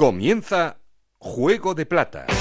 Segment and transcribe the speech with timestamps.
[0.00, 0.78] Comienza
[1.18, 2.37] Juego de Plata.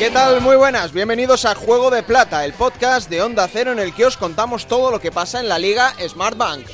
[0.00, 0.40] ¿Qué tal?
[0.40, 4.06] Muy buenas, bienvenidos a Juego de Plata, el podcast de Onda Cero en el que
[4.06, 6.66] os contamos todo lo que pasa en la Liga Smartbank.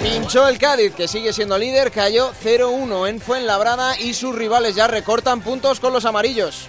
[0.00, 4.86] Pinchó el Cádiz, que sigue siendo líder, cayó 0-1 en Fuenlabrada y sus rivales ya
[4.86, 6.68] recortan puntos con los amarillos.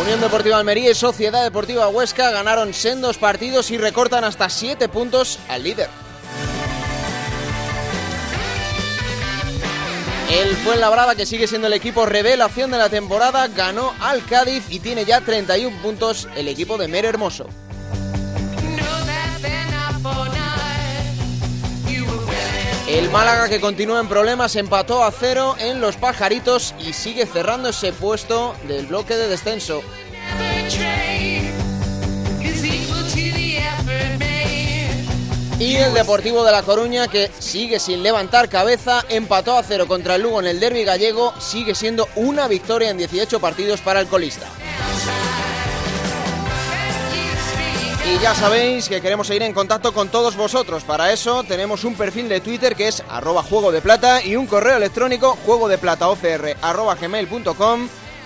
[0.00, 5.38] Unión Deportiva Almería y Sociedad Deportiva Huesca ganaron sendos partidos y recortan hasta 7 puntos
[5.48, 5.88] al líder.
[10.30, 14.78] El Fuenlabrada, que sigue siendo el equipo revelación de la temporada, ganó al Cádiz y
[14.78, 17.46] tiene ya 31 puntos el equipo de Mer Hermoso.
[22.88, 27.68] El Málaga, que continúa en problemas, empató a cero en los pajaritos y sigue cerrando
[27.68, 29.82] ese puesto del bloque de descenso.
[35.60, 40.14] Y el Deportivo de La Coruña, que sigue sin levantar cabeza, empató a cero contra
[40.14, 44.06] el Lugo en el derby gallego, sigue siendo una victoria en 18 partidos para el
[44.06, 44.46] colista.
[48.08, 50.82] Y ya sabéis que queremos seguir en contacto con todos vosotros.
[50.82, 54.46] Para eso tenemos un perfil de Twitter que es arroba juego de plata y un
[54.46, 56.06] correo electrónico juego de plata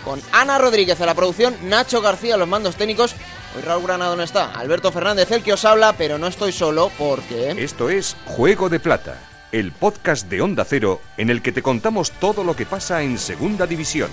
[0.05, 3.17] con Ana Rodríguez a la producción, Nacho García los mandos técnicos.
[3.57, 6.93] Hoy Raúl Granado no está, Alberto Fernández el que os habla, pero no estoy solo
[6.97, 7.51] porque...
[7.59, 9.19] Esto es Juego de Plata,
[9.51, 13.19] el podcast de Onda Cero en el que te contamos todo lo que pasa en
[13.19, 14.11] Segunda División.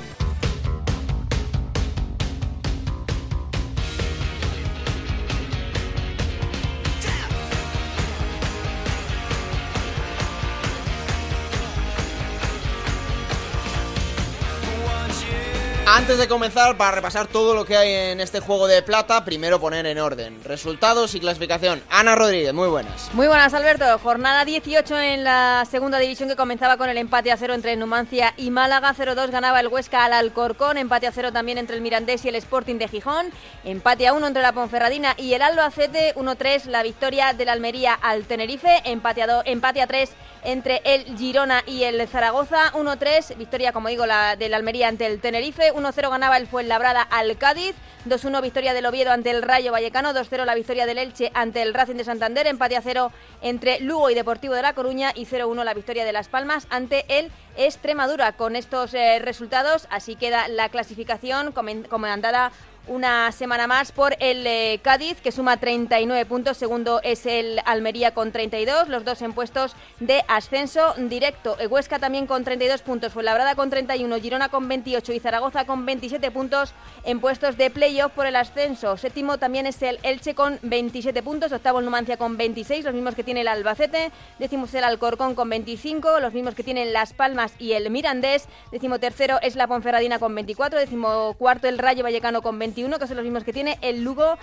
[16.19, 19.85] De comenzar, para repasar todo lo que hay en este juego de plata, primero poner
[19.85, 21.81] en orden resultados y clasificación.
[21.89, 23.09] Ana Rodríguez, muy buenas.
[23.13, 23.85] Muy buenas, Alberto.
[23.99, 28.33] Jornada 18 en la segunda división que comenzaba con el empate a cero entre Numancia
[28.35, 28.93] y Málaga.
[28.93, 30.77] 0-2 ganaba el Huesca al Alcorcón.
[30.77, 33.27] Empate a cero también entre el Mirandés y el Sporting de Gijón.
[33.63, 36.13] Empate a 1 entre la Ponferradina y el Albacete.
[36.15, 38.81] 1-3 la victoria del Almería al Tenerife.
[38.83, 40.09] Empate a, empate a 3
[40.43, 42.71] entre el Girona y el Zaragoza.
[42.73, 45.73] 1-3, victoria, como digo, la del Almería ante el Tenerife.
[45.73, 47.75] 1-0 ganaba el Fuenlabrada al Cádiz.
[48.08, 50.14] 2-1 victoria del Oviedo ante el Rayo Vallecano.
[50.14, 52.47] 2-0 la victoria del Elche ante el Racing de Santander.
[52.47, 53.11] Empate a 0
[53.42, 55.11] entre Lugo y Deportivo de La Coruña.
[55.15, 58.33] Y 0-1 la victoria de Las Palmas ante el Extremadura.
[58.33, 62.52] Con estos eh, resultados, así queda la clasificación comandada
[62.89, 66.58] una semana más por el eh, Cádiz, que suma 39 puntos.
[66.58, 71.58] Segundo es el Almería con 32, los dos en puestos de ascenso directo.
[71.70, 76.32] Huesca también con 32 puntos, Fuenlabrada con 31, Girona con 28 y Zaragoza con 27
[76.32, 76.73] puntos
[77.04, 78.98] en puestos de playoff por el ascenso.
[78.98, 83.16] Séptimo también es el Elche con 27 puntos, octavo el Numancia con 26, los mismos
[83.16, 84.11] que tiene el Albacete.
[84.39, 88.48] Décimo el Alcorcón con 25, los mismos que tienen Las Palmas y el Mirandés.
[88.71, 93.07] Décimo tercero es la Ponferradina con 24, décimo cuarto el Rayo Vallecano con 21 que
[93.07, 94.37] son los mismos que tiene el Lugo,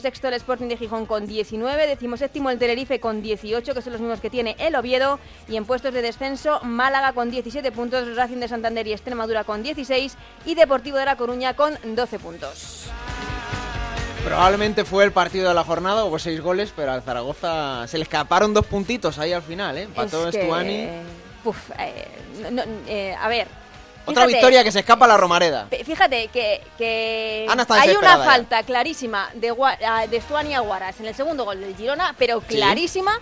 [0.00, 4.00] sexto el Sporting de Gijón con 19, séptimo el Tenerife con 18, que son los
[4.00, 5.18] mismos que tiene el Oviedo,
[5.48, 9.62] y en puestos de descenso Málaga con 17 puntos, Racing de Santander y Extremadura con
[9.62, 12.86] 16 y Deportivo de La Coruña con 12 puntos.
[14.24, 18.02] Probablemente fue el partido de la jornada, hubo seis goles, pero al Zaragoza se le
[18.02, 19.82] escaparon dos puntitos ahí al final, ¿eh?
[19.84, 20.88] Empató Estuani.
[21.44, 22.08] Uf, eh,
[22.88, 23.48] eh, a ver,
[24.08, 25.68] otra victoria que se escapa a la Romareda.
[25.84, 29.54] Fíjate que, hay una falta clarísima de,
[30.10, 33.18] de Stuani a Guaras en el segundo gol del Girona, pero clarísima.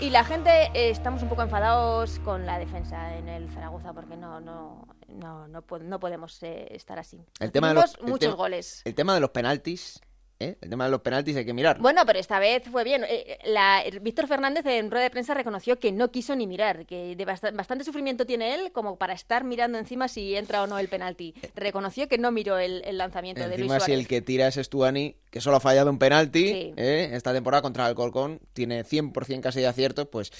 [0.00, 4.16] Y la gente eh, estamos un poco enfadados con la defensa en el Zaragoza porque
[4.16, 7.20] no no no no, podemos eh, estar así.
[7.38, 8.80] El tema de los, muchos goles.
[8.86, 10.00] El tema de los penaltis
[10.42, 10.56] ¿Eh?
[10.62, 11.78] El tema de los penaltis hay que mirar.
[11.80, 13.04] Bueno, pero esta vez fue bien.
[13.06, 17.14] Eh, la, Víctor Fernández en rueda de prensa reconoció que no quiso ni mirar, que
[17.14, 20.88] de bastante, sufrimiento tiene él como para estar mirando encima si entra o no el
[20.88, 21.34] penalti.
[21.54, 23.84] Reconoció que no miró el, lanzamiento de Luis Suárez.
[23.84, 27.10] si el que tira es Estuani, que solo ha fallado un penalti ¿eh?
[27.12, 30.32] esta temporada contra el Alcorcón, tiene 100% casi de acierto, pues...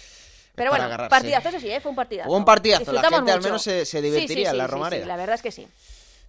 [0.55, 2.29] Pero bueno, partidazo eso sí, fue un partidazo.
[2.29, 5.07] Fue un partidazo, la gente al menos se, divertiría en la Romareda.
[5.07, 5.67] la verdad es que sí.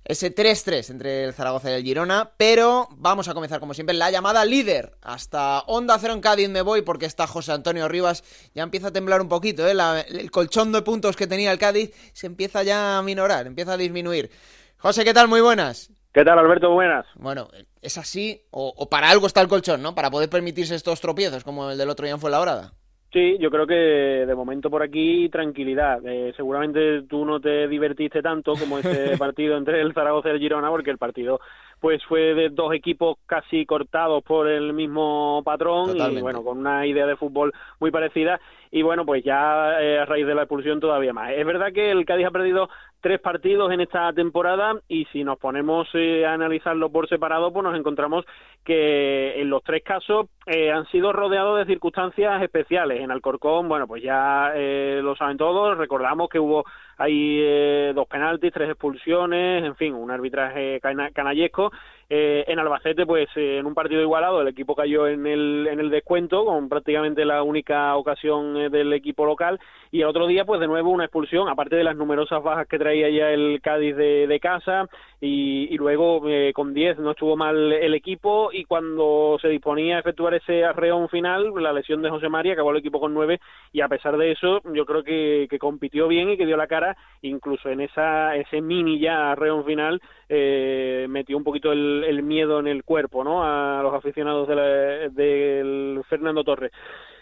[0.04, 4.12] Ese 3-3 entre el Zaragoza y el Girona, pero vamos a comenzar como siempre la
[4.12, 4.98] llamada líder.
[5.02, 8.94] Hasta Onda Cero en Cádiz me voy porque está José Antonio Rivas, ya empieza a
[8.94, 9.74] temblar un poquito, ¿eh?
[10.10, 13.78] el colchón de puntos que tenía el Cádiz se empieza ya a minorar, empieza a
[13.78, 14.32] disminuir.
[14.78, 15.28] José, ¿qué tal?
[15.28, 15.92] Muy buenas.
[16.14, 16.72] ¿Qué tal, Alberto?
[16.72, 17.06] Buenas.
[17.16, 17.48] Bueno,
[17.82, 19.96] es así, o, para algo está el colchón, ¿no?
[19.96, 22.74] Para poder permitirse estos tropiezos como el del otro día en Fuenlabrada.
[23.12, 26.00] Sí, yo creo que de momento por aquí tranquilidad.
[26.06, 30.40] Eh, seguramente tú no te divertiste tanto como ese partido entre el Zaragoza y el
[30.40, 31.42] Girona, porque el partido
[31.82, 36.86] pues fue de dos equipos casi cortados por el mismo patrón y bueno, con una
[36.86, 38.40] idea de fútbol muy parecida
[38.72, 41.32] y bueno, pues ya eh, a raíz de la expulsión todavía más.
[41.32, 42.70] Es verdad que el Cádiz ha perdido
[43.02, 47.64] tres partidos en esta temporada y si nos ponemos eh, a analizarlo por separado, pues
[47.64, 48.26] nos encontramos
[48.64, 53.02] que en los tres casos eh, han sido rodeados de circunstancias especiales.
[53.02, 56.64] En Alcorcón, bueno, pues ya eh, lo saben todos, recordamos que hubo
[56.98, 61.72] ahí dos penaltis, tres expulsiones, en fin, un arbitraje canallesco
[62.14, 65.80] eh, en Albacete, pues eh, en un partido igualado, el equipo cayó en el, en
[65.80, 69.62] el descuento, con prácticamente la única ocasión eh, del equipo local.
[69.92, 72.78] Y el otro día, pues de nuevo una expulsión, aparte de las numerosas bajas que
[72.78, 74.90] traía ya el Cádiz de, casa.
[75.22, 76.24] Y, y luego
[76.54, 78.52] con 10 no estuvo mal el equipo.
[78.52, 82.72] Y cuando se disponía a efectuar ese arreón final, la lesión de José María acabó
[82.72, 83.40] el equipo con 9.
[83.74, 86.68] Y a pesar de eso, yo creo que, que compitió bien y que dio la
[86.68, 92.60] cara, incluso en esa ese mini ya arreón final, metió un poquito el el, miedo
[92.60, 93.44] en el cuerpo ¿no?
[93.44, 96.72] a los aficionados del Fernando Torres.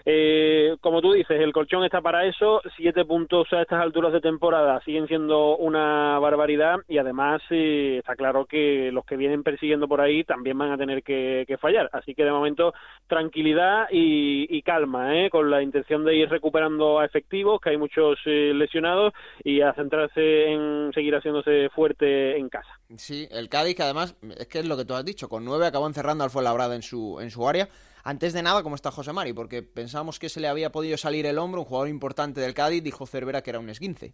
[0.06, 2.62] Eh, como tú dices, el colchón está para eso.
[2.76, 8.16] Siete puntos a estas alturas de temporada siguen siendo una barbaridad y además eh, está
[8.16, 11.90] claro que los que vienen persiguiendo por ahí también van a tener que, fallar.
[11.92, 12.74] Así que de momento
[13.08, 15.30] tranquilidad y, calma, ¿eh?
[15.30, 19.14] con la intención de ir recuperando a efectivos, que hay muchos eh, lesionados
[19.44, 22.70] y a centrarse en seguir haciéndose fuerte en casa.
[22.96, 25.66] Sí, el Cádiz que además es que es lo que tú has dicho, con nueve
[25.66, 27.68] acabó encerrando al Fuenlabrada en su en su área
[28.04, 29.34] antes de nada, ¿cómo está José Mari?
[29.34, 32.84] Porque pensamos que se le había podido salir el hombro, un jugador importante del Cádiz,
[32.84, 34.14] dijo Cervera que era un esguince.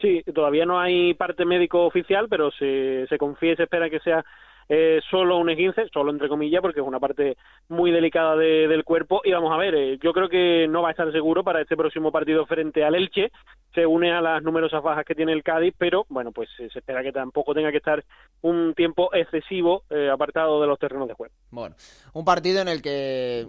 [0.00, 4.00] Sí, todavía no hay parte médico oficial, pero se, se confía y se espera que
[4.00, 4.24] sea
[4.68, 7.36] eh, solo un esguince, solo entre comillas, porque es una parte
[7.68, 9.20] muy delicada del cuerpo.
[9.24, 11.76] Y vamos a ver, eh, yo creo que no va a estar seguro para este
[11.76, 13.30] próximo partido frente al Elche.
[13.74, 16.80] Se une a las numerosas bajas que tiene el Cádiz, pero bueno, pues eh, se
[16.80, 18.04] espera que tampoco tenga que estar
[18.42, 21.34] un tiempo excesivo apartado de los terrenos de juego.
[21.50, 21.76] Bueno,
[22.12, 23.46] un partido en el que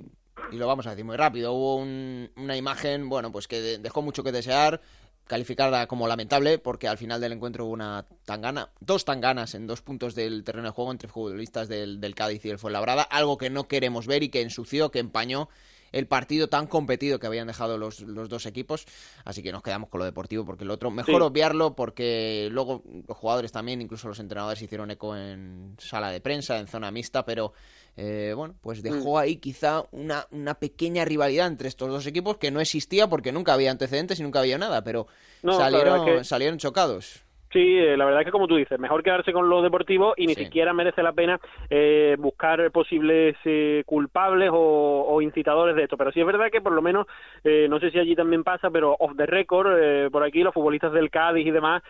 [0.51, 4.23] y lo vamos a decir muy rápido, hubo una imagen, bueno, pues que dejó mucho
[4.23, 4.81] que desear,
[5.27, 9.81] calificarla como lamentable porque al final del encuentro hubo una tangana, dos tanganas en dos
[9.81, 13.49] puntos del terreno de juego entre futbolistas del, del Cádiz y el Fuenlabrada, algo que
[13.49, 15.49] no queremos ver y que ensució, que empañó
[15.93, 18.85] el partido tan competido que habían dejado los, los, dos equipos.
[19.23, 23.15] Así que nos quedamos con lo deportivo, porque el otro, mejor obviarlo, porque luego los
[23.15, 27.53] jugadores también, incluso los entrenadores, hicieron eco en sala de prensa, en zona mixta, pero
[27.95, 29.17] eh, bueno, pues dejó mm.
[29.17, 33.53] ahí quizá una, una pequeña rivalidad entre estos dos equipos que no existía porque nunca
[33.53, 35.07] había antecedentes y nunca había nada, pero
[35.43, 37.23] salieron, salieron chocados.
[37.53, 40.25] Sí, eh, la verdad es que como tú dices, mejor quedarse con lo deportivo y
[40.25, 41.39] ni siquiera merece la pena
[41.69, 45.95] eh, buscar posibles eh, culpables o, incitadores de esto.
[45.95, 47.05] Pero sí es verdad que por lo menos,
[47.43, 51.11] no sé si allí también pasa, pero off the record, por aquí los futbolistas del
[51.11, 51.83] Cádiz y demás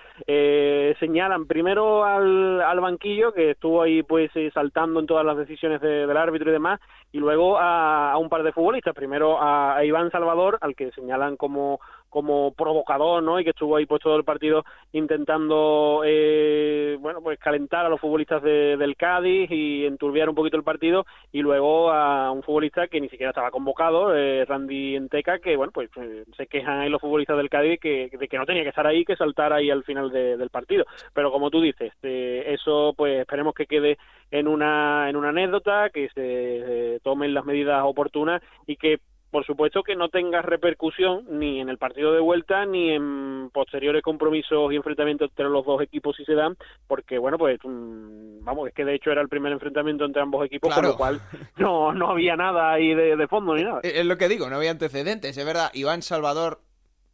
[1.00, 6.18] señalan primero al, al, banquillo que estuvo ahí pues saltando en todas las decisiones del
[6.18, 6.81] árbitro y demás,
[7.13, 11.80] y luego a, un par de futbolistas, primero a Iván Salvador, al que señalan como
[12.13, 13.39] como provocador, ¿no?
[13.39, 17.99] Y que estuvo ahí pues todo el partido intentando, eh, bueno, pues calentar a los
[17.99, 23.02] futbolistas del Cádiz y enturbiar un poquito el partido y luego a un futbolista que
[23.02, 27.02] ni siquiera estaba convocado, eh, Randy Enteca, que, bueno, pues eh, se quejan ahí los
[27.02, 29.83] futbolistas del Cádiz que, de que no tenía que estar ahí, que saltar ahí al
[29.83, 30.85] final del partido.
[31.16, 33.97] Pero como tú dices, eso pues esperemos que quede
[34.30, 38.99] en una, en una anécdota, que se tomen las medidas oportunas y que
[39.33, 44.04] por supuesto que no tenga repercusión ni en el partido de vuelta ni en posteriores
[44.04, 46.56] compromisos y enfrentamientos entre los dos equipos si se dan,
[46.87, 50.45] porque bueno, pues mm, vamos, es que de hecho era el primer enfrentamiento entre ambos
[50.45, 51.19] equipos, con lo cual
[51.57, 53.80] no, no había nada ahí de, de fondo ni nada.
[53.81, 56.59] Es lo que digo, no había antecedentes, es verdad, Iván Salvador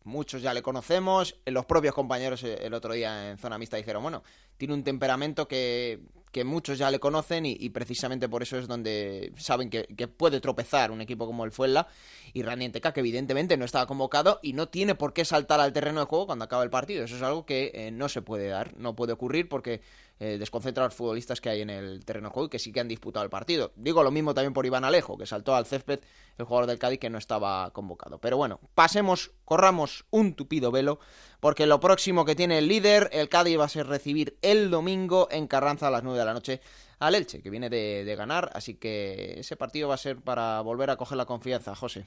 [0.09, 4.03] muchos ya le conocemos, los propios compañeros eh, el otro día en zona mixta dijeron,
[4.03, 4.23] bueno,
[4.57, 6.01] tiene un temperamento que,
[6.31, 10.91] que muchos ya le conocen y, precisamente por eso es donde saben que, puede tropezar
[10.91, 11.87] un equipo como el Fuenla
[12.33, 16.01] y Ranienteca que evidentemente no estaba convocado y no tiene por qué saltar al terreno
[16.01, 17.03] de juego cuando acaba el partido.
[17.03, 19.81] Eso es algo que eh, no se puede dar, no puede ocurrir porque
[20.19, 22.87] eh, desconcentra a los futbolistas que hay en el terreno de que sí que han
[22.89, 23.71] disputado el partido.
[23.75, 26.01] Digo lo mismo también por Iván Alejo, que saltó al césped
[26.37, 28.19] el jugador del Cádiz que no estaba convocado.
[28.19, 30.99] Pero bueno, pasemos, corramos un tupido velo
[31.39, 35.29] porque lo próximo que tiene el líder, el Cádiz, va a ser recibir el domingo
[35.31, 36.61] en Carranza a las 9 de la noche
[36.99, 40.89] al Elche, que viene de ganar, así que ese partido va a ser para volver
[40.89, 42.05] a coger la confianza, José.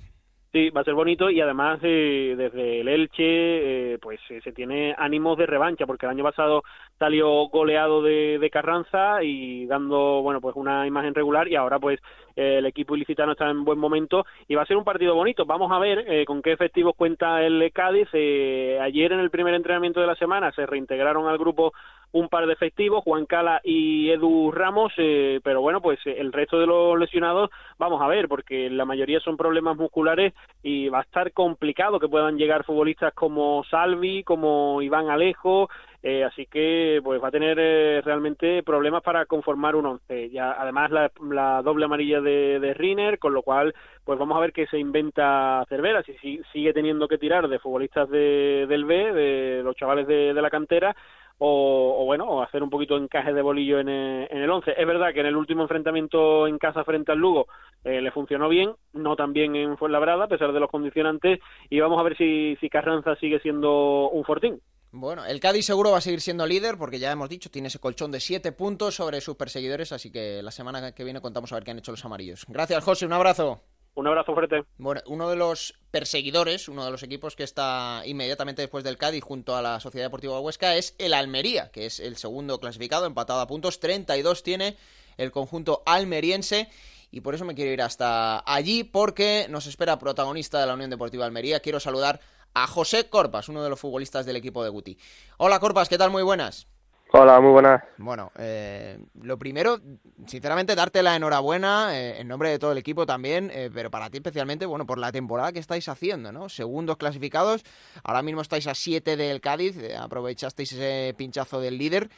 [0.54, 4.52] Sí, va a ser bonito y además eh, desde el Elche eh, pues eh, se
[4.52, 6.62] tiene ánimos de revancha porque el año pasado
[6.98, 12.00] salió goleado de, de, Carranza y dando bueno pues una imagen regular y ahora pues
[12.36, 15.46] el equipo ilicitano está en buen momento y va a ser un partido bonito.
[15.46, 18.08] Vamos a ver con qué efectivos cuenta el Cádiz.
[18.12, 21.72] ayer en el primer entrenamiento de la semana se reintegraron al grupo
[22.12, 26.32] un par de efectivos, Juan Cala y Edu Ramos, eh, pero bueno, pues eh, el
[26.32, 31.00] resto de los lesionados vamos a ver, porque la mayoría son problemas musculares y va
[31.00, 35.70] a estar complicado que puedan llegar futbolistas como Salvi, como Iván Alejo,
[36.02, 37.56] eh, así que pues va a tener
[38.04, 40.30] realmente problemas para conformar un once.
[40.30, 44.52] Ya, además la, doble amarilla de, de Riner, con lo cual pues vamos a ver
[44.52, 49.62] qué se inventa Cervera, si, sigue teniendo que tirar de futbolistas de, del B, de
[49.62, 50.94] los chavales de, de la cantera,
[51.38, 54.74] o, bueno, o hacer un poquito encaje de bolillo en, eh, en el 11.
[54.76, 57.46] Es verdad que en el último enfrentamiento en casa frente al Lugo
[57.84, 61.80] eh, le funcionó bien, no tan bien en Fuenlabrada, a pesar de los condicionantes, y
[61.80, 64.60] vamos a ver si, si Carranza sigue siendo un fortín.
[64.94, 67.78] Bueno, el Cádiz seguro va a seguir siendo líder porque ya hemos dicho, tiene ese
[67.78, 71.56] colchón de siete puntos sobre sus perseguidores, así que la semana que viene contamos a
[71.56, 72.44] ver qué han hecho los amarillos.
[72.46, 73.62] Gracias, José, un abrazo.
[73.94, 74.64] Un abrazo fuerte.
[74.78, 79.22] Bueno, uno de los perseguidores, uno de los equipos que está inmediatamente después del Cádiz
[79.22, 83.40] junto a la Sociedad Deportiva Huesca es el Almería, que es el segundo clasificado, empatado
[83.40, 84.76] a puntos, 32 tiene
[85.18, 86.70] el conjunto almeriense
[87.10, 90.88] y por eso me quiero ir hasta allí porque nos espera protagonista de la Unión
[90.88, 91.60] Deportiva Almería.
[91.60, 92.20] Quiero saludar
[92.54, 94.96] a José Corpas, uno de los futbolistas del equipo de Guti.
[95.36, 96.10] Hola Corpas, ¿qué tal?
[96.10, 96.66] Muy buenas.
[97.14, 97.82] Hola, muy buenas.
[97.98, 99.76] Bueno, eh, lo primero,
[100.24, 104.08] sinceramente, darte la enhorabuena eh, en nombre de todo el equipo también, eh, pero para
[104.08, 106.48] ti especialmente, bueno, por la temporada que estáis haciendo, ¿no?
[106.48, 107.64] Segundos clasificados,
[108.02, 112.08] ahora mismo estáis a 7 del Cádiz, aprovechasteis ese pinchazo del líder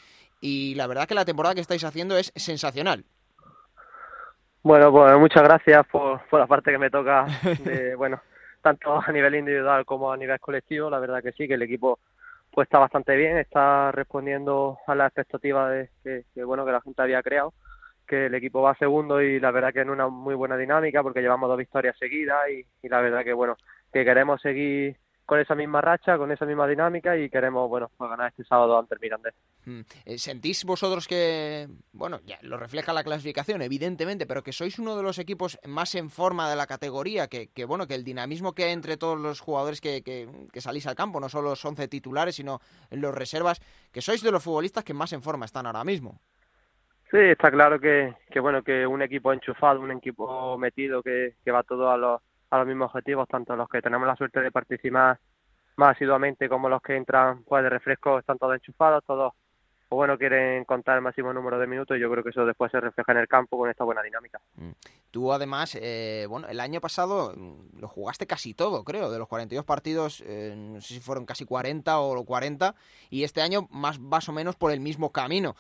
[0.40, 3.04] y la verdad que la temporada que estáis haciendo es sensacional.
[4.62, 7.26] Bueno, pues muchas gracias por, por la parte que me toca,
[7.64, 8.20] de, bueno,
[8.62, 11.98] tanto a nivel individual como a nivel colectivo, la verdad que sí, que el equipo
[12.54, 17.02] pues está bastante bien, está respondiendo a las expectativas de, que, bueno que la Junta
[17.02, 17.52] había creado,
[18.06, 21.20] que el equipo va segundo y la verdad que en una muy buena dinámica porque
[21.20, 23.56] llevamos dos victorias seguidas y, la verdad que bueno
[23.92, 24.96] que queremos seguir
[25.26, 28.78] con esa misma racha, con esa misma dinámica y queremos, bueno, pues ganar este sábado
[28.78, 29.34] ante el Mirandés.
[29.64, 29.80] Mm.
[30.04, 34.96] Eh, ¿Sentís vosotros que, bueno, ya lo refleja la clasificación, evidentemente, pero que sois uno
[34.96, 38.54] de los equipos más en forma de la categoría, que, que bueno, que el dinamismo
[38.54, 41.64] que hay entre todos los jugadores que, que, que salís al campo, no solo los
[41.64, 43.60] 11 titulares, sino los reservas,
[43.92, 46.20] que sois de los futbolistas que más en forma están ahora mismo?
[47.10, 51.50] Sí, está claro que, que bueno, que un equipo enchufado, un equipo metido, que, que
[51.50, 52.20] va todo a los
[52.54, 55.18] a los mismos objetivos, tanto los que tenemos la suerte de participar
[55.76, 59.32] más asiduamente como los que entran pues de refresco están todos enchufados, todos
[59.88, 62.80] o bueno quieren contar el máximo número de minutos yo creo que eso después se
[62.80, 64.40] refleja en el campo con esta buena dinámica.
[64.54, 64.70] Mm.
[65.10, 69.28] Tú además, eh, bueno, el año pasado mm, lo jugaste casi todo, creo, de los
[69.28, 72.74] 42 partidos, eh, no sé si fueron casi 40 o 40
[73.10, 75.54] y este año más, más o menos por el mismo camino.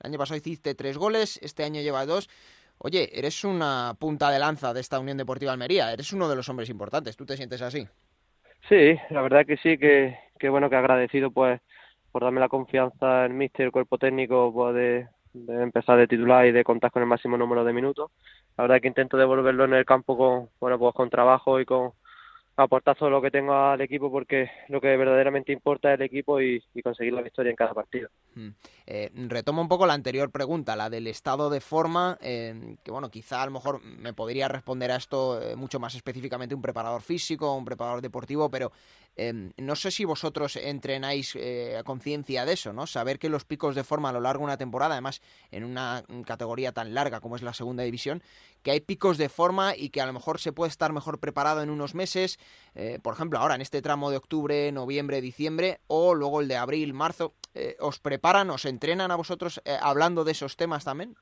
[0.00, 2.28] El año pasado hiciste tres goles, este año lleva dos.
[2.78, 6.48] Oye, eres una punta de lanza de esta Unión Deportiva Almería, eres uno de los
[6.48, 7.86] hombres importantes, ¿tú te sientes así?
[8.68, 11.60] Sí, la verdad que sí, que, que bueno, que agradecido pues
[12.12, 16.46] por darme la confianza en míster, el cuerpo técnico, pues de, de, empezar de titular
[16.46, 18.10] y de contar con el máximo número de minutos.
[18.56, 21.92] La verdad que intento devolverlo en el campo con, bueno, pues con trabajo y con,
[22.56, 26.40] aportar todo lo que tengo al equipo porque lo que verdaderamente importa es el equipo
[26.40, 28.08] y, conseguir la victoria en cada partido.
[28.34, 28.48] Mm.
[28.86, 33.10] Eh, retomo un poco la anterior pregunta, la del estado de forma, eh, que bueno,
[33.10, 37.02] quizá a lo mejor me podría responder a esto eh, mucho más específicamente un preparador
[37.02, 38.72] físico, un preparador deportivo, pero
[39.18, 42.86] no sé si vosotros entrenáis a conciencia de eso, ¿no?
[42.86, 46.04] Saber que los picos de forma a lo largo de una temporada, además en una
[46.26, 48.22] categoría tan larga como es la segunda división,
[48.62, 51.62] que hay picos de forma y que a lo mejor se puede estar mejor preparado
[51.62, 52.38] en unos meses,
[52.74, 56.56] eh, por ejemplo, ahora en este tramo de octubre, noviembre, diciembre, o luego el de
[56.56, 61.16] abril, marzo, eh, ¿os preparan, os entrenan a vosotros eh, hablando de esos temas también?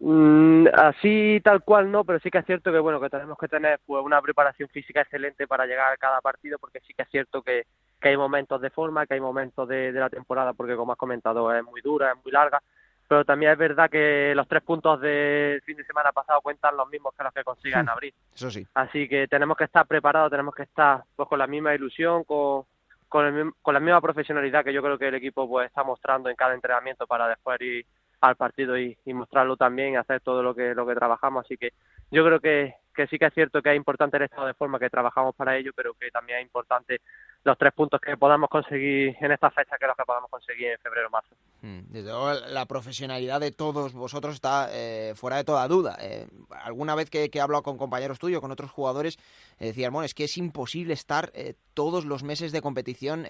[0.00, 3.48] Mm, así tal cual no, pero sí que es cierto que bueno que tenemos que
[3.48, 7.08] tener pues una preparación física excelente para llegar a cada partido, porque sí que es
[7.10, 7.66] cierto que,
[8.00, 10.98] que hay momentos de forma, que hay momentos de, de la temporada, porque como has
[10.98, 12.62] comentado es muy dura, es muy larga,
[13.06, 16.88] pero también es verdad que los tres puntos del fin de semana pasado cuentan los
[16.88, 17.90] mismos que los que consigan en hmm.
[17.90, 18.14] abril.
[18.34, 18.66] Eso sí.
[18.72, 22.64] Así que tenemos que estar preparados, tenemos que estar pues con la misma ilusión, con,
[23.06, 26.36] con, con la misma profesionalidad que yo creo que el equipo pues está mostrando en
[26.36, 27.84] cada entrenamiento para después ir
[28.28, 31.44] al partido y, mostrarlo también y hacer todo lo que lo que trabajamos.
[31.44, 31.72] Así que
[32.10, 34.78] yo creo que, que sí que es cierto que es importante el estado de forma
[34.78, 37.00] que trabajamos para ello, pero que también es importante
[37.44, 40.78] los tres puntos que podamos conseguir en esta fecha que los que podamos conseguir en
[40.78, 41.34] febrero marzo.
[41.60, 45.96] Mm, desde luego la profesionalidad de todos vosotros está eh, fuera de toda duda.
[46.00, 49.18] Eh, alguna vez que, he hablado con compañeros tuyos, con otros jugadores,
[49.58, 51.32] eh, decían, es que es imposible estar
[51.74, 53.26] todos los meses de competición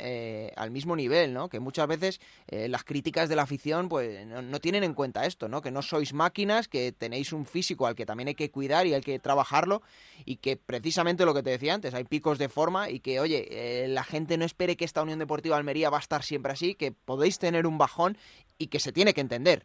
[0.56, 1.48] al mismo nivel, ¿no?
[1.48, 5.48] Que muchas veces las críticas de la afición pues no, no, tienen en cuenta esto,
[5.48, 5.62] ¿no?
[5.62, 8.94] Que no sois máquinas, que tenéis un físico al que también hay que cuidar y
[8.94, 9.82] hay que trabajarlo
[10.24, 13.86] y que precisamente lo que te decía antes, hay picos de forma y que, oye,
[13.88, 16.92] la gente no espere que esta Unión Deportiva Almería va a estar siempre así, que
[16.92, 18.16] podéis tener un bajón
[18.58, 19.64] y que se tiene que entender.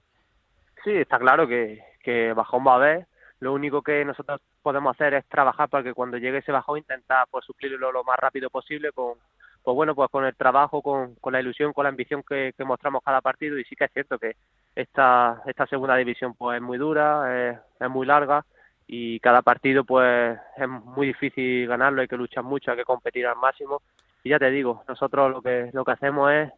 [0.83, 3.07] Sí, está claro que, que bajón va a haber.
[3.39, 7.25] Lo único que nosotros podemos hacer es trabajar para que cuando llegue ese bajón intentar
[7.31, 9.13] pues suplirlo lo más rápido posible con
[9.63, 13.01] pues bueno pues con el trabajo con, con la ilusión con la ambición que, mostramos
[13.03, 14.35] cada partido y sí que es cierto que
[14.75, 18.45] esta esta segunda división pues es muy dura es, es muy larga
[18.87, 23.25] y cada partido pues es muy difícil ganarlo hay que luchar mucho hay que competir
[23.27, 23.81] al máximo
[24.23, 26.51] y ya te digo nosotros lo que lo que hacemos es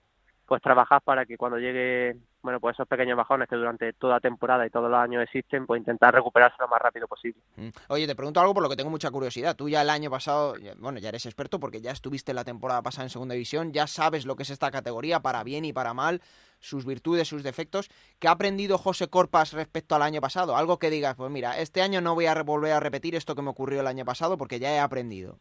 [0.51, 4.67] pues trabajar para que cuando llegue, bueno, pues esos pequeños bajones que durante toda temporada
[4.67, 7.39] y todos los años existen, pues intentar recuperarse lo más rápido posible.
[7.55, 7.69] Mm.
[7.87, 9.55] Oye, te pregunto algo por lo que tengo mucha curiosidad.
[9.55, 13.05] Tú ya el año pasado, bueno, ya eres experto porque ya estuviste la temporada pasada
[13.05, 16.21] en Segunda División, ya sabes lo que es esta categoría, para bien y para mal,
[16.59, 17.87] sus virtudes, sus defectos.
[18.19, 20.57] ¿Qué ha aprendido José Corpas respecto al año pasado?
[20.57, 23.41] Algo que digas, pues mira, este año no voy a volver a repetir esto que
[23.41, 25.39] me ocurrió el año pasado porque ya he aprendido.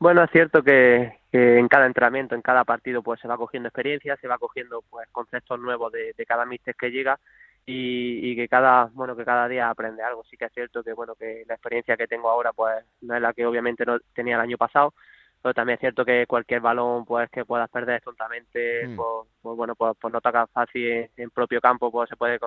[0.00, 4.16] Bueno, es cierto que, en cada entrenamiento, en cada partido, pues se va cogiendo experiencia,
[4.16, 7.20] se va cogiendo pues conceptos nuevos de, cada míster que llega
[7.66, 10.24] y, que cada bueno que cada día aprende algo.
[10.24, 13.20] Sí que es cierto que bueno que la experiencia que tengo ahora pues no es
[13.20, 14.94] la que obviamente no tenía el año pasado,
[15.42, 18.96] pero también es cierto que cualquier balón pues que puedas perder tontamente, mm.
[18.96, 22.38] pues, pues, bueno pues, pues no toca fácil en, propio campo, pues se puede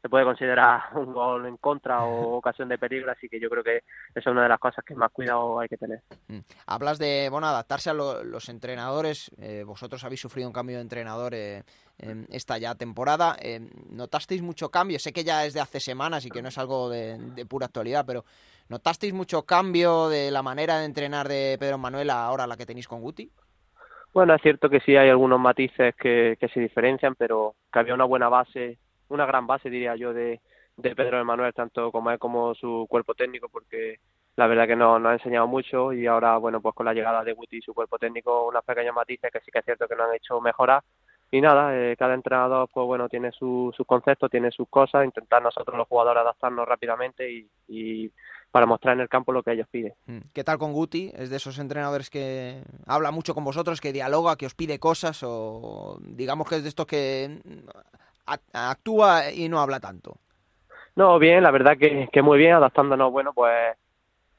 [0.00, 3.62] se puede considerar un gol en contra o ocasión de peligro, así que yo creo
[3.62, 3.78] que
[4.14, 6.00] esa es una de las cosas que más cuidado hay que tener.
[6.28, 6.38] Mm.
[6.66, 11.34] Hablas de, bueno, adaptarse a los entrenadores, eh, vosotros habéis sufrido un cambio de entrenador
[11.34, 11.62] eh,
[12.30, 14.98] esta ya temporada, eh, ¿notasteis mucho cambio?
[14.98, 18.04] Sé que ya es de hace semanas y que no es algo de, pura actualidad,
[18.06, 18.24] pero
[18.68, 22.88] ¿notasteis mucho cambio de la manera de entrenar de Pedro Manuel ahora la que tenéis
[22.88, 23.30] con Guti?
[24.14, 27.94] Bueno, es cierto que sí hay algunos matices que, que se diferencian, pero que había
[27.94, 28.78] una buena base
[29.10, 30.40] una gran base, diría yo, de,
[30.76, 33.98] de Pedro Manuel, tanto como él como su cuerpo técnico, porque
[34.36, 37.32] la verdad que nos, ha enseñado mucho y ahora, bueno, pues con la llegada de
[37.32, 40.08] Guti y su cuerpo técnico, unas pequeñas matices que sí que es cierto que nos
[40.08, 40.82] han hecho mejorar.
[41.32, 45.76] Y nada, eh, cada entrenador, pues bueno, tiene sus conceptos, tiene sus cosas, intentar nosotros
[45.76, 48.10] los jugadores adaptarnos rápidamente y, y
[48.50, 49.94] para mostrar en el campo lo que ellos piden.
[50.06, 50.18] Mm.
[50.32, 51.12] ¿Qué tal con Guti?
[51.14, 55.22] ¿Es de esos entrenadores que habla mucho con vosotros, que dialoga, que os pide cosas
[55.22, 57.40] o digamos que es de estos que
[58.52, 60.16] actúa y no habla tanto.
[60.96, 63.76] No, bien, la verdad que, que muy bien, adaptándonos, bueno, pues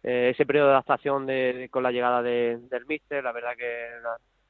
[0.03, 3.87] eh, ese periodo de adaptación de, con la llegada de, del míster, la verdad que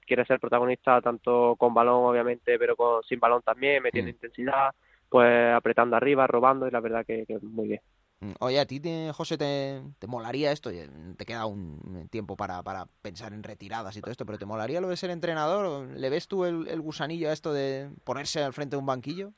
[0.06, 4.16] quiere ser protagonista tanto con balón, obviamente, pero con sin balón también, metiendo mm.
[4.16, 4.72] intensidad,
[5.10, 7.82] pues apretando arriba, robando, y la verdad que, que muy bien.
[8.22, 8.80] Mm, oye, ¿a ti,
[9.14, 10.70] José, te, te, molaría esto?
[11.18, 14.80] Te queda un tiempo para, para, pensar en retiradas y todo esto, pero ¿te molaría
[14.80, 15.88] lo de ser entrenador?
[15.88, 19.32] ¿Le ves tú el, gusanillo a esto de ponerse al frente de un banquillo?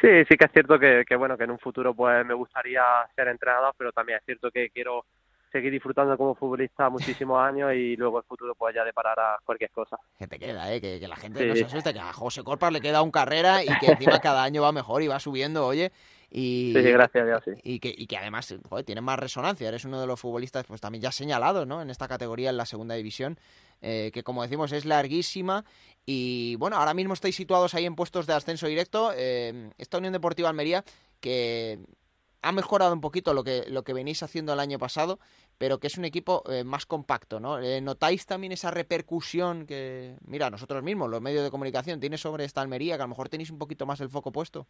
[0.00, 2.82] Sí, sí que es cierto que, que, bueno, que en un futuro pues me gustaría
[3.14, 5.06] ser entrenador, pero también es cierto que quiero
[5.52, 9.96] seguir disfrutando como futbolista muchísimos años y luego el futuro pues ya deparará cualquier cosa.
[10.18, 10.80] Que te queda, ¿eh?
[10.80, 13.68] que, la gente no se asuste, que a José Corpas le queda un carrera y
[13.78, 15.92] que encima cada año va mejor y va subiendo, oye,
[16.34, 19.68] y, sí, gracias Y que, y que además joder, tiene más resonancia.
[19.68, 21.82] Eres uno de los futbolistas pues también ya señalado ¿no?
[21.82, 23.38] en esta categoría, en la segunda división,
[23.82, 25.66] eh, que como decimos es larguísima.
[26.06, 29.12] Y bueno, ahora mismo estáis situados ahí en puestos de ascenso directo.
[29.14, 30.84] Eh, esta Unión Deportiva Almería,
[31.20, 31.80] que
[32.42, 35.18] ha mejorado un poquito lo que, lo que venís haciendo el año pasado,
[35.58, 37.58] pero que es un equipo eh, más compacto, ¿no?
[37.80, 42.60] ¿Notáis también esa repercusión que, mira, nosotros mismos, los medios de comunicación, tiene sobre esta
[42.60, 44.66] Almería, que a lo mejor tenéis un poquito más el foco puesto?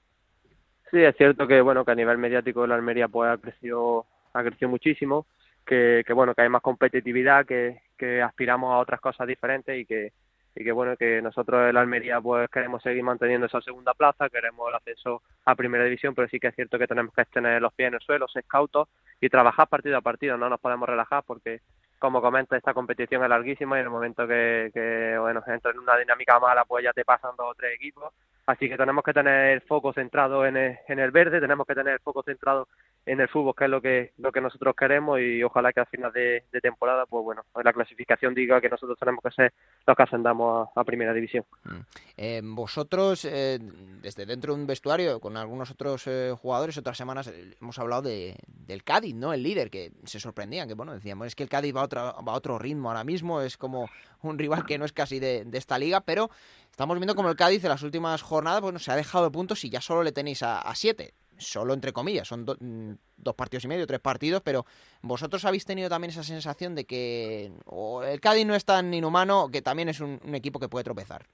[0.90, 4.04] Sí, es cierto que bueno que a nivel mediático la Almería pues ha crecido
[4.34, 5.26] ha crecido muchísimo,
[5.66, 9.86] que, que bueno que hay más competitividad, que, que aspiramos a otras cosas diferentes y
[9.86, 10.12] que
[10.54, 14.28] y que bueno que nosotros en la Almería pues queremos seguir manteniendo esa segunda plaza,
[14.28, 17.60] queremos el acceso a primera división, pero sí que es cierto que tenemos que tener
[17.62, 18.88] los pies en el suelo, ser cautos
[19.20, 21.60] y trabajar partido a partido, no nos podemos relajar porque
[21.98, 25.78] como comenta esta competición es larguísima y en el momento que, que bueno entra en
[25.78, 28.12] una dinámica mala pues ya te pasan dos o tres equipos.
[28.44, 31.76] Así que tenemos que tener el foco centrado en el, en el verde, tenemos que
[31.76, 32.66] tener el foco centrado
[33.04, 35.86] en el fútbol, que es lo que lo que nosotros queremos y ojalá que al
[35.86, 39.52] final de, temporada, pues bueno, la clasificación diga que nosotros tenemos que ser
[39.86, 41.44] los que ascendamos a, primera división.
[41.64, 41.80] Mm.
[42.16, 43.58] Eh, vosotros, eh,
[44.00, 48.36] desde dentro de un vestuario, con algunos otros eh, jugadores, otras semanas hemos hablado de,
[48.46, 49.32] del Cádiz, ¿no?
[49.32, 52.00] El líder, que se sorprendían, que bueno, decíamos, es que el Cádiz va a, otro,
[52.00, 53.88] va a otro ritmo ahora mismo, es como
[54.22, 56.30] un rival que no es casi de, esta liga, pero
[56.70, 59.64] estamos viendo como el Cádiz en las últimas jornadas, bueno, se ha dejado de puntos
[59.64, 63.64] y ya solo le tenéis a, a siete solo entre comillas, son mm, dos partidos
[63.64, 64.64] y medio, tres partidos, pero
[65.02, 67.52] vosotros habéis tenido también esa sensación de que
[68.06, 71.26] el Cádiz no es tan inhumano, que también es un, equipo que puede tropezar.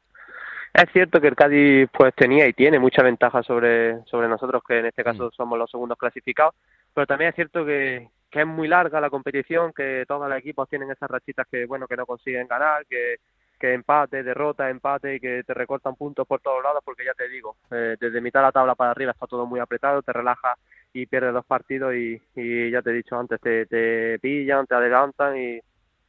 [0.75, 4.79] Es cierto que el Cádiz pues tenía y tiene mucha ventaja sobre, sobre nosotros, que
[4.79, 5.33] en este caso mm.
[5.33, 6.55] somos los segundos clasificados,
[6.93, 10.69] pero también es cierto que, que es muy larga la competición, que todos los equipos
[10.69, 13.17] tienen esas rachitas que bueno que no consiguen ganar, que
[13.59, 17.29] que empate, derrota, empate y que te recortan puntos por todos lados, porque ya te
[17.29, 20.57] digo, eh, desde mitad de la tabla para arriba está todo muy apretado, te relaja
[20.93, 24.75] y pierdes dos partidos y, y ya te he dicho antes, te, te pillan, te
[24.75, 25.61] adelantan y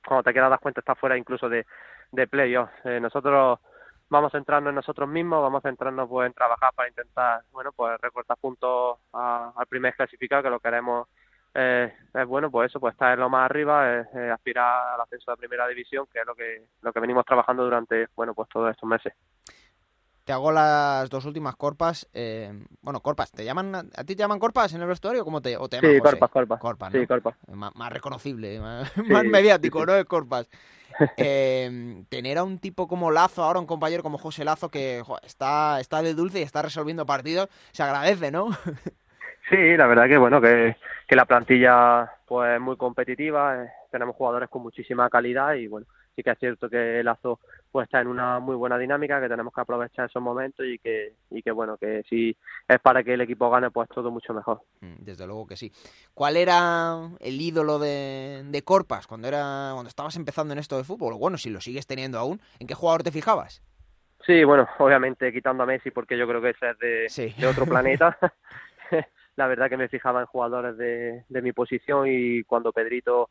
[0.05, 1.65] cuando te quedas das cuenta estás fuera incluso de,
[2.11, 2.71] de playoffs.
[2.85, 3.59] Eh, nosotros
[4.09, 7.71] vamos a centrarnos en nosotros mismos, vamos a centrarnos pues, en trabajar para intentar, bueno,
[7.75, 11.07] pues recortar puntos al primer clasificado, que lo queremos
[11.53, 11.88] eh,
[12.21, 15.37] es bueno, pues eso, pues estar en lo más arriba, es, aspirar al ascenso de
[15.37, 18.87] primera división, que es lo que, lo que venimos trabajando durante, bueno, pues todos estos
[18.87, 19.13] meses.
[20.29, 22.07] Te hago las dos últimas corpas.
[22.13, 25.25] Eh, bueno, corpas, ¿te llaman, ¿a ti te llaman corpas en el vestuario?
[25.25, 26.59] ¿Cómo te, o te llaman sí, corpas, corpas.
[26.59, 27.35] Corpas, Sí, corpas.
[27.47, 28.59] Más, reconocible,
[29.09, 29.95] más, mediático, ¿no?
[29.95, 30.47] Es corpas.
[31.17, 35.79] Eh, tener a un tipo como Lazo, ahora un compañero como José Lazo, que está,
[35.79, 38.49] está de dulce y está resolviendo partidos, se agradece, ¿no?
[39.49, 40.75] Sí, la verdad que bueno, que,
[41.07, 45.87] que la plantilla pues es muy competitiva, eh, tenemos jugadores con muchísima calidad y bueno,
[46.15, 47.39] sí que es cierto que Lazo
[47.71, 51.13] pues está en una muy buena dinámica, que tenemos que aprovechar esos momentos y que,
[51.31, 52.35] y que bueno, que si
[52.67, 54.61] es para que el equipo gane, pues todo mucho mejor.
[54.81, 55.71] Mm, desde luego que sí.
[56.13, 60.83] ¿Cuál era el ídolo de, de Corpas cuando era cuando estabas empezando en esto de
[60.83, 61.15] fútbol?
[61.17, 63.63] Bueno, si lo sigues teniendo aún, ¿en qué jugador te fijabas?
[64.25, 67.65] Sí, bueno, obviamente quitando a Messi porque yo creo que ese es de, de otro
[67.67, 68.17] planeta.
[69.39, 73.29] la verdad que me fijaba en jugadores de, de mi posición y cuando Pedrito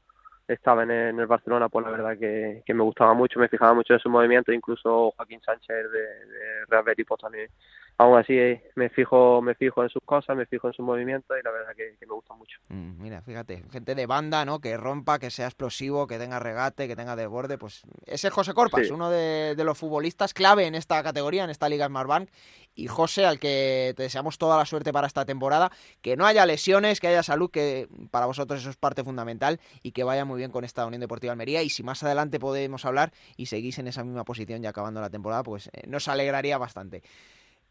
[0.48, 4.00] estaba en el, Barcelona, pues la verdad que, me gustaba mucho, me fijaba mucho en
[4.00, 7.50] su movimiento, incluso Joaquín Sánchez de, de Real Betis pues también
[7.98, 11.36] aún así eh, me fijo me fijo en sus cosas, me fijo en sus movimientos
[11.38, 12.58] y la verdad que, me gusta mucho.
[12.68, 14.60] Mm, mira, fíjate, gente de banda, ¿no?
[14.60, 18.54] Que rompa, que sea explosivo, que tenga regate, que tenga desborde, pues ese es José
[18.54, 22.30] Corpas, uno de, los futbolistas clave en esta categoría, en esta Liga Smartbank
[22.74, 26.46] y José, al que te deseamos toda la suerte para esta temporada, que no haya
[26.46, 30.38] lesiones, que haya salud, que para vosotros eso es parte fundamental y que vaya muy
[30.38, 33.88] bien con esta Unión Deportiva Almería y si más adelante podemos hablar y seguís en
[33.88, 37.02] esa misma posición ya acabando la temporada, pues eh, nos alegraría bastante.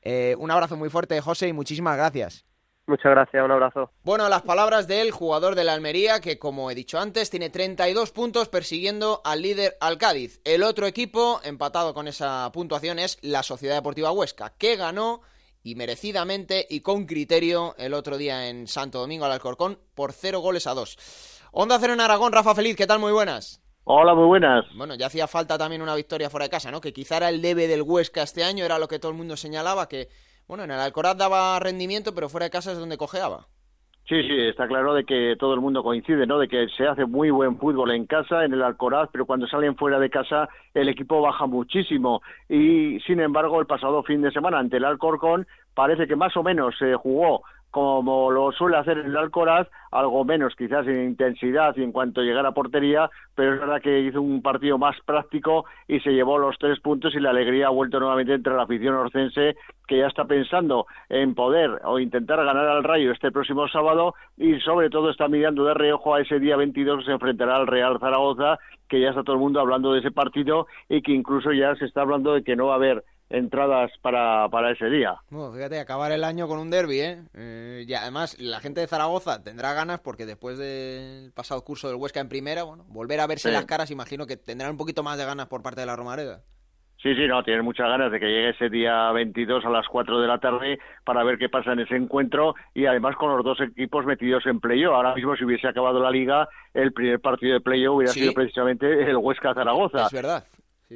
[0.02, 2.46] Eh, un abrazo muy fuerte, José, y muchísimas gracias.
[2.88, 3.92] Muchas gracias, un abrazo.
[4.04, 8.12] Bueno, las palabras del jugador de la Almería, que como he dicho antes, tiene 32
[8.12, 10.40] puntos persiguiendo al líder al Cádiz.
[10.46, 15.22] El otro equipo, empatado con esa puntuación, es la Sociedad Deportiva Huesca, que ganó
[15.64, 20.40] y merecidamente y con criterio el otro día en Santo Domingo al Alcorcón por 0
[20.40, 20.98] goles a 2.
[21.52, 23.00] Onda Cero en Aragón, Rafa Feliz, ¿qué tal?
[23.00, 23.62] Muy buenas.
[23.90, 24.66] Hola, muy buenas.
[24.76, 26.82] Bueno, ya hacía falta también una victoria fuera de casa, ¿no?
[26.82, 29.38] Que quizá era el debe del Huesca este año, era lo que todo el mundo
[29.38, 30.10] señalaba, que,
[30.46, 33.48] bueno, en el Alcoraz daba rendimiento, pero fuera de casa es donde cojeaba.
[34.10, 36.38] Sí, sí, está claro de que todo el mundo coincide, ¿no?
[36.38, 39.78] De que se hace muy buen fútbol en casa, en el Alcoraz, pero cuando salen
[39.78, 42.22] fuera de casa el equipo baja muchísimo.
[42.50, 46.44] Y sin embargo, el pasado fin de semana ante el Alcorcón parece que más o
[46.44, 47.44] menos se jugó
[47.78, 52.24] como lo suele hacer el Alcoraz, algo menos quizás en intensidad y en cuanto a
[52.24, 56.40] llegar a portería, pero es verdad que hizo un partido más práctico y se llevó
[56.40, 60.08] los tres puntos y la alegría ha vuelto nuevamente entre la afición orcense que ya
[60.08, 65.12] está pensando en poder o intentar ganar al Rayo este próximo sábado y sobre todo
[65.12, 68.58] está mirando de reojo a ese día 22 que se enfrentará al Real Zaragoza,
[68.90, 71.86] que ya está todo el mundo hablando de ese partido y que incluso ya se
[71.86, 75.16] está hablando de que no va a haber entradas para, para ese día.
[75.30, 77.24] Bueno, fíjate, acabar el año con un derby, ¿eh?
[77.34, 77.86] ¿eh?
[77.88, 82.20] Y además la gente de Zaragoza tendrá ganas porque después del pasado curso del Huesca
[82.20, 85.26] en primera, bueno, volver a verse las caras, imagino que tendrán un poquito más de
[85.26, 86.44] ganas por parte de la Romareda.
[87.02, 90.20] Sí, sí, no, tienen muchas ganas de que llegue ese día 22 a las 4
[90.20, 93.62] de la tarde para ver qué pasa en ese encuentro y además con los dos
[93.62, 94.96] equipos metidos en playoff.
[94.96, 98.88] Ahora mismo, si hubiese acabado la liga, el primer partido de playoff hubiera sido precisamente
[98.88, 100.08] el Huesca-Zaragoza.
[100.08, 100.44] Es verdad.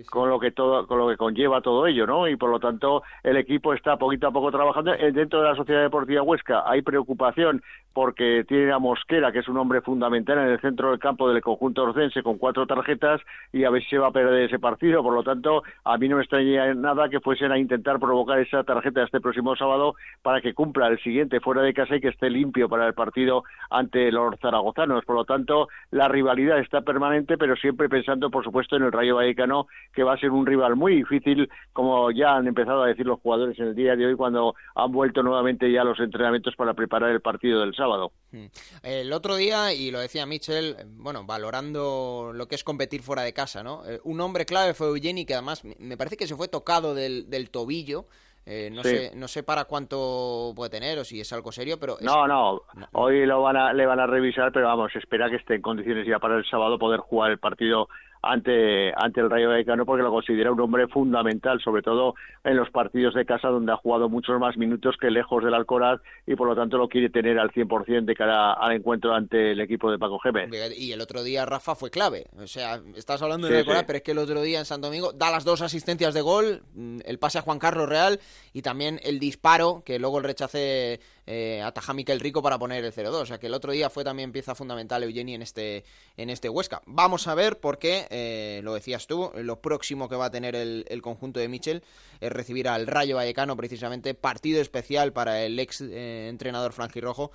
[0.10, 3.04] Con lo que todo con lo que conlleva todo ello no y por lo tanto
[3.24, 4.94] el equipo está poquito a poco trabajando.
[4.94, 7.62] Eh, dentro de la sociedad deportiva Huesca hay preocupación
[7.94, 11.42] porque tiene a Mosquera que es un hombre fundamental en el centro del campo del
[11.42, 13.20] conjunto orcense con cuatro tarjetas
[13.52, 15.04] y a ver si se va a perder ese partido.
[15.04, 18.64] Por lo tanto a mí no me extrañaría nada que fuesen a intentar provocar esa
[18.64, 22.30] tarjeta este próximo sábado para que cumpla el siguiente fuera de casa y que esté
[22.30, 25.04] limpio para el partido ante los zaragozanos.
[25.04, 29.18] Por lo tanto la rivalidad está permanente pero siempre pensando por supuesto en el Rayo
[29.18, 33.06] Vallecano que va a ser un rival muy difícil, como ya han empezado a decir
[33.06, 36.74] los jugadores en el día de hoy cuando han vuelto nuevamente ya los entrenamientos para
[36.74, 38.12] preparar el partido del sábado.
[38.32, 38.46] Hmm.
[38.84, 43.34] El otro día, y lo decía Michel, bueno, valorando lo que es competir fuera de
[43.34, 43.84] casa, ¿no?
[43.86, 47.50] Eh, un hombre clave fue Eugeni, que además me parece que se fue tocado del,
[47.52, 48.06] tobillo.
[48.44, 51.98] Eh, no sé no sé para cuánto puede tener o si es algo serio pero
[52.02, 52.60] no, no
[52.94, 56.08] hoy lo van a, le van a revisar pero vamos espera que esté en condiciones
[56.08, 57.88] ya para el sábado poder jugar el partido
[58.22, 62.70] ante, ante el Rayo Vallecano porque lo considera un hombre fundamental, sobre todo en los
[62.70, 66.48] partidos de casa donde ha jugado muchos más minutos que lejos del Alcoraz y por
[66.48, 69.98] lo tanto lo quiere tener al 100% de cara al encuentro ante el equipo de
[69.98, 70.50] Paco Gémez.
[70.78, 74.04] Y el otro día Rafa fue clave, o sea, estás hablando de Alcoraz, pero es
[74.04, 77.20] que el otro día en San Domingo da las dos asistencias de gol, mm, el
[77.20, 78.20] pase a Juan Carlos Real
[78.54, 82.94] y también el disparo que luego el rechace eh, ataja Miquel Rico para poner el
[82.94, 83.14] 0-2.
[83.14, 85.84] O sea que el otro día fue también pieza fundamental Eugeni en este,
[86.18, 86.82] en este Huesca.
[86.86, 90.56] Vamos a ver por qué, eh, lo decías tú, lo próximo que va a tener
[90.56, 91.84] el, conjunto de Michel
[92.20, 97.32] es recibir al Rayo Vallecano, precisamente partido especial para el ex eh, entrenador franjirrojo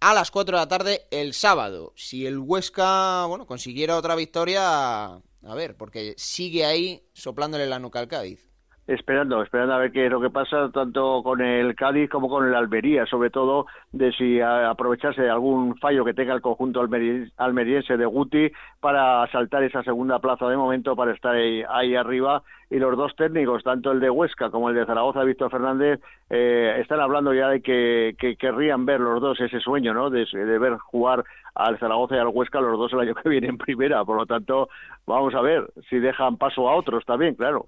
[0.00, 1.92] a las 4 de la tarde el sábado.
[1.96, 7.98] Si el Huesca, bueno, consiguiera otra victoria, a ver, porque sigue ahí soplándole la nuca
[7.98, 8.46] al Cádiz
[8.86, 12.46] esperando, esperando a ver qué es lo que pasa tanto con el Cádiz como con
[12.46, 17.96] el Almería, sobre todo de si aprovecharse de algún fallo que tenga el conjunto almeriense
[17.96, 22.96] de Guti para saltar esa segunda plaza de momento para estar ahí, arriba y los
[22.96, 27.32] dos técnicos, tanto el de Huesca como el de Zaragoza, Víctor Fernández, eh, están hablando
[27.32, 30.10] ya de que, querrían ver los dos ese sueño, ¿no?
[30.10, 33.48] De, de ver jugar al Zaragoza y al Huesca los dos el año que viene
[33.48, 34.68] en primera, por lo tanto,
[35.06, 37.66] vamos a ver si dejan paso a otros también, claro.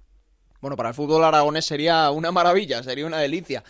[0.61, 3.63] Bueno, para el fútbol aragonés sería una maravilla, sería una delicia.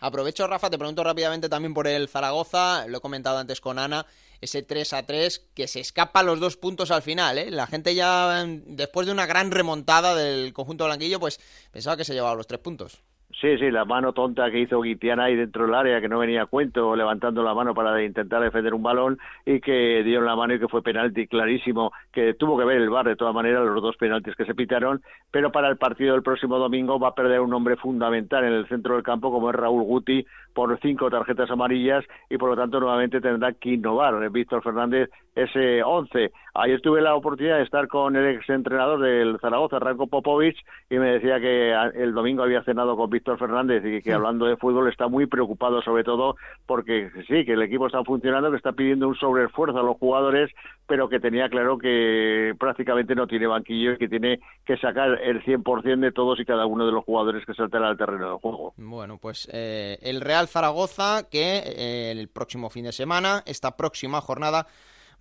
[0.00, 4.06] aprovecho, Rafa, te pregunto rápidamente también por el Zaragoza, lo he comentado antes con Ana,
[4.40, 7.50] ese 3 a 3 que se escapa los dos puntos al final, ¿eh?
[7.50, 11.38] La gente ya, después de una gran remontada del conjunto blanquillo, pues
[11.70, 13.02] pensaba que se llevaba los tres puntos.
[13.42, 16.42] Sí, sí, la mano tonta que hizo Guitiana ahí dentro del área, que no venía
[16.42, 20.54] a cuento, levantando la mano para intentar defender un balón y que dio la mano
[20.54, 23.82] y que fue penalti clarísimo, que tuvo que ver el bar de todas maneras los
[23.82, 25.02] dos penaltis que se pitaron,
[25.32, 28.68] pero para el partido del próximo domingo va a perder un hombre fundamental en el
[28.68, 30.24] centro del campo como es Raúl Guti
[30.54, 35.82] por cinco tarjetas amarillas y por lo tanto nuevamente tendrá que innovar Víctor Fernández ese
[35.82, 36.30] once.
[36.54, 40.56] Ayer tuve la oportunidad de estar con el ex entrenador del Zaragoza, Ranko Popovic,
[40.90, 44.58] y me decía que el domingo había cenado con Víctor Fernández y que hablando de
[44.58, 46.36] fútbol está muy preocupado sobre todo
[46.66, 50.50] porque sí, que el equipo está funcionando, que está pidiendo un sobreesfuerzo a los jugadores,
[50.86, 55.42] pero que tenía claro que prácticamente no tiene banquillo y que tiene que sacar el
[55.44, 58.74] 100% de todos y cada uno de los jugadores que saltan al terreno del juego.
[58.76, 64.20] Bueno, pues eh, el Real Zaragoza que eh, el próximo fin de semana, esta próxima
[64.20, 64.66] jornada,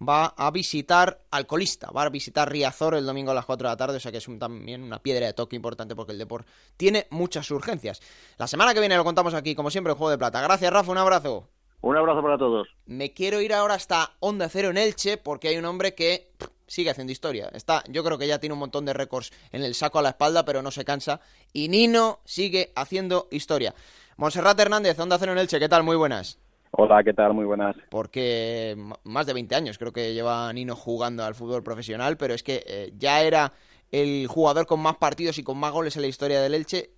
[0.02, 3.78] va a visitar Alcolista, va a visitar Riazor el domingo a las 4 de la
[3.78, 7.08] tarde, o sea que es también una piedra de toque importante porque el deporte tiene
[7.12, 8.02] muchas urgencias.
[8.38, 10.42] La semana que viene lo contamos aquí, como siempre, el Juego de Plata.
[10.42, 11.48] Gracias, Rafa, un abrazo.
[11.82, 12.68] Un abrazo para todos.
[12.86, 16.32] Me quiero ir ahora hasta Onda Cero en Elche porque hay un hombre que
[16.68, 17.50] sigue haciendo historia.
[17.54, 20.10] Está, yo creo que ya tiene un montón de récords en el saco a la
[20.10, 21.22] espalda, pero no se cansa.
[21.54, 23.74] Y Nino sigue haciendo historia.
[24.18, 25.84] Monserrat Hernández, Onda Cero en Elche, ¿qué tal?
[25.84, 26.38] Muy buenas.
[26.72, 27.34] Hola, ¿qué tal?
[27.34, 27.76] Muy buenas.
[27.90, 32.44] Porque más de 20 años creo que lleva Nino jugando al fútbol profesional, pero es
[32.44, 33.52] que eh, ya era
[33.92, 36.92] el jugador con más partidos y con más goles en la historia del Elche.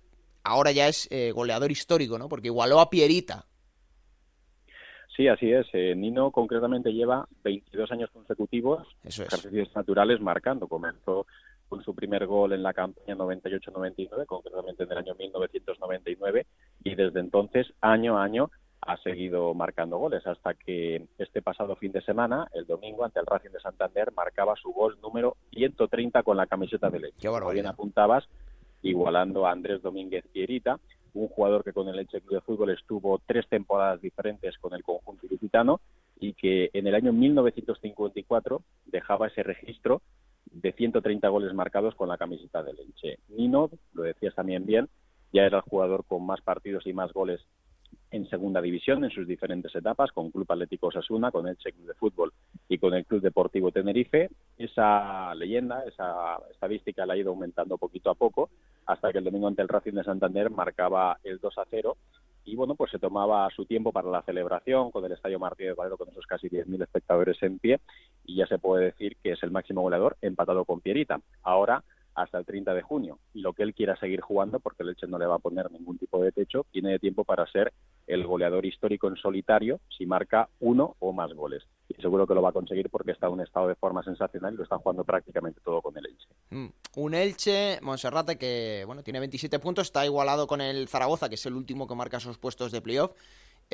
[0.44, 2.28] Ahora ya es eh, goleador histórico, ¿no?
[2.28, 3.46] Porque igualó a Pierita.
[5.16, 5.66] Sí, así es.
[5.72, 10.68] Eh, Nino concretamente lleva 22 años consecutivos, Eso ejercicios naturales, marcando.
[10.68, 11.26] Comenzó
[11.68, 16.46] con su primer gol en la campaña 98-99, concretamente en el año 1999,
[16.84, 18.50] y desde entonces, año a año,
[18.86, 23.26] ha seguido marcando goles hasta que este pasado fin de semana, el domingo, ante el
[23.26, 27.28] Racing de Santander, marcaba su gol número 130 con la camiseta de Leche.
[27.28, 28.28] Como bien apuntabas,
[28.82, 30.78] igualando a Andrés Domínguez Pierita,
[31.14, 34.82] un jugador que con el Leche Club de Fútbol estuvo tres temporadas diferentes con el
[34.82, 35.80] conjunto ilicitano
[36.18, 40.02] y que en el año 1954 dejaba ese registro
[40.46, 43.18] de 130 goles marcados con la camiseta de Leche.
[43.28, 44.88] Nino, lo decías también bien,
[45.32, 47.40] ya era el jugador con más partidos y más goles
[48.10, 51.94] en segunda división en sus diferentes etapas, con Club Atlético Osasuna, con el Club de
[51.94, 52.32] Fútbol
[52.68, 54.30] y con el Club Deportivo Tenerife.
[54.56, 58.50] Esa leyenda, esa estadística la ha ido aumentando poquito a poco,
[58.86, 61.96] hasta que el domingo ante el Racing de Santander marcaba el 2 a 0
[62.44, 65.96] y bueno, pues se tomaba su tiempo para la celebración con el Estadio Martínez Valero
[65.96, 67.80] con esos casi 10.000 espectadores en pie
[68.24, 71.20] y ya se puede decir que es el máximo goleador empatado con Pierita.
[71.42, 71.82] Ahora
[72.14, 75.06] hasta el 30 de junio y lo que él quiera seguir jugando, porque el Elche
[75.06, 77.72] no le va a poner ningún tipo de techo, tiene tiempo para ser
[78.06, 81.62] el goleador histórico en solitario si marca uno o más goles.
[81.88, 84.54] Y seguro que lo va a conseguir porque está en un estado de forma sensacional
[84.54, 86.28] y lo está jugando prácticamente todo con el Elche.
[86.50, 86.66] Mm.
[86.96, 91.46] Un Elche, Monserrate, que bueno tiene 27 puntos, está igualado con el Zaragoza, que es
[91.46, 93.12] el último que marca esos puestos de playoff.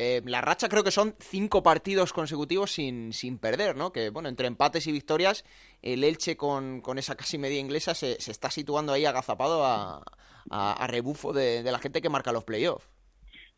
[0.02, 3.92] Eh, la racha creo que son cinco partidos consecutivos sin, sin perder, ¿no?
[3.92, 5.44] Que, bueno, entre empates y victorias,
[5.82, 10.02] el Elche con, con esa casi media inglesa se, se, está situando ahí agazapado a,
[10.48, 12.88] a, rebufo de, de, la gente que marca los playoffs.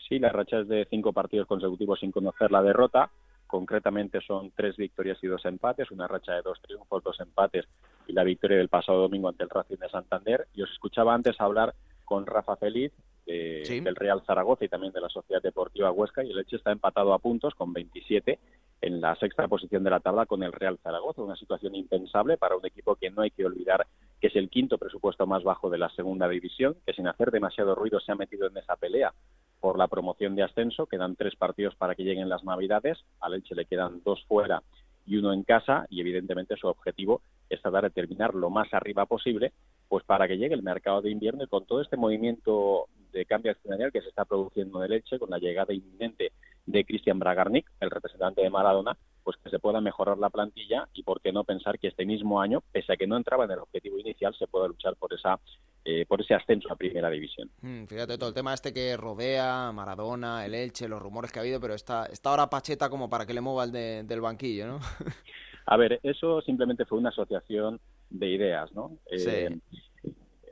[0.08, 3.12] Sí, la racha es de cinco partidos consecutivos sin conocer la derrota.
[3.46, 7.66] Concretamente son tres victorias y dos empates, una racha de dos triunfos, dos empates
[8.08, 10.48] y la victoria del pasado domingo ante el Racing de Santander.
[10.54, 11.72] Y os escuchaba antes hablar
[12.04, 12.92] con Rafa Feliz,
[13.26, 17.14] del Real Zaragoza y también de la Sociedad Deportiva Huesca y el Elche está empatado
[17.14, 18.38] a puntos con 27
[18.82, 22.56] en la sexta posición de la tabla con el Real Zaragoza, una situación impensable para
[22.56, 23.86] un equipo que no hay que olvidar
[24.20, 27.74] que es el quinto presupuesto más bajo de la segunda división, que sin hacer demasiado
[27.74, 29.12] ruido se ha metido en esa pelea
[29.60, 33.54] por la promoción de ascenso, quedan tres partidos para que lleguen las Navidades, al Elche
[33.54, 34.62] le quedan dos fuera
[35.06, 37.22] y uno en casa y evidentemente su objetivo
[37.54, 39.52] es tratar de terminar lo más arriba posible
[39.88, 43.52] pues para que llegue el mercado de invierno y con todo este movimiento de cambio
[43.52, 46.32] accionarial que se está produciendo en el Elche, con la llegada inminente
[46.64, 51.02] de Cristian Bragarnik, el representante de Maradona, pues que se pueda mejorar la plantilla y
[51.02, 53.58] por qué no pensar que este mismo año, pese a que no entraba en el
[53.58, 55.38] objetivo inicial, se pueda luchar por esa
[55.84, 57.50] eh, por ese ascenso a primera división.
[57.60, 61.42] Mm, fíjate todo el tema este que rodea Maradona, el Elche, los rumores que ha
[61.42, 63.72] habido, pero está, está ahora Pacheta como para que le mueva el
[64.06, 64.78] del banquillo, ¿no?
[65.66, 68.98] a ver, eso simplemente fue una asociación de ideas, ¿no?
[69.10, 69.58] Eh,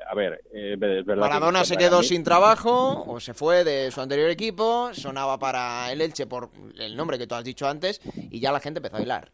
[0.09, 4.91] a ver, eh, Maradona se quedó sin trabajo o se fue de su anterior equipo,
[4.93, 8.61] sonaba para el Elche por el nombre que tú has dicho antes y ya la
[8.61, 9.31] gente empezó a bailar.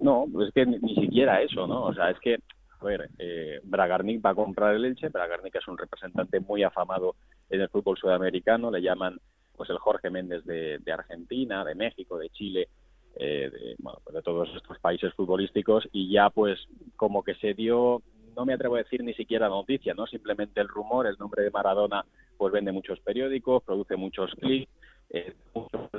[0.00, 1.84] No, es que ni, siquiera eso, ¿no?
[1.84, 2.38] O sea, es que,
[2.80, 7.14] a ver, eh, Bragarnik va a comprar el Elche, Bragarnik es un representante muy afamado
[7.48, 9.18] en el fútbol sudamericano, le llaman
[9.56, 12.68] pues el Jorge Méndez de, de Argentina, de México, de Chile,
[13.16, 16.58] eh, de, bueno, pues de todos estos países futbolísticos y ya pues
[16.96, 18.02] como que se dio
[18.36, 20.06] no me atrevo a decir ni siquiera noticia, ¿no?
[20.06, 22.04] Simplemente el rumor, el nombre de Maradona,
[22.36, 24.70] pues vende muchos periódicos, produce muchos clics,
[25.10, 25.90] eh, mucho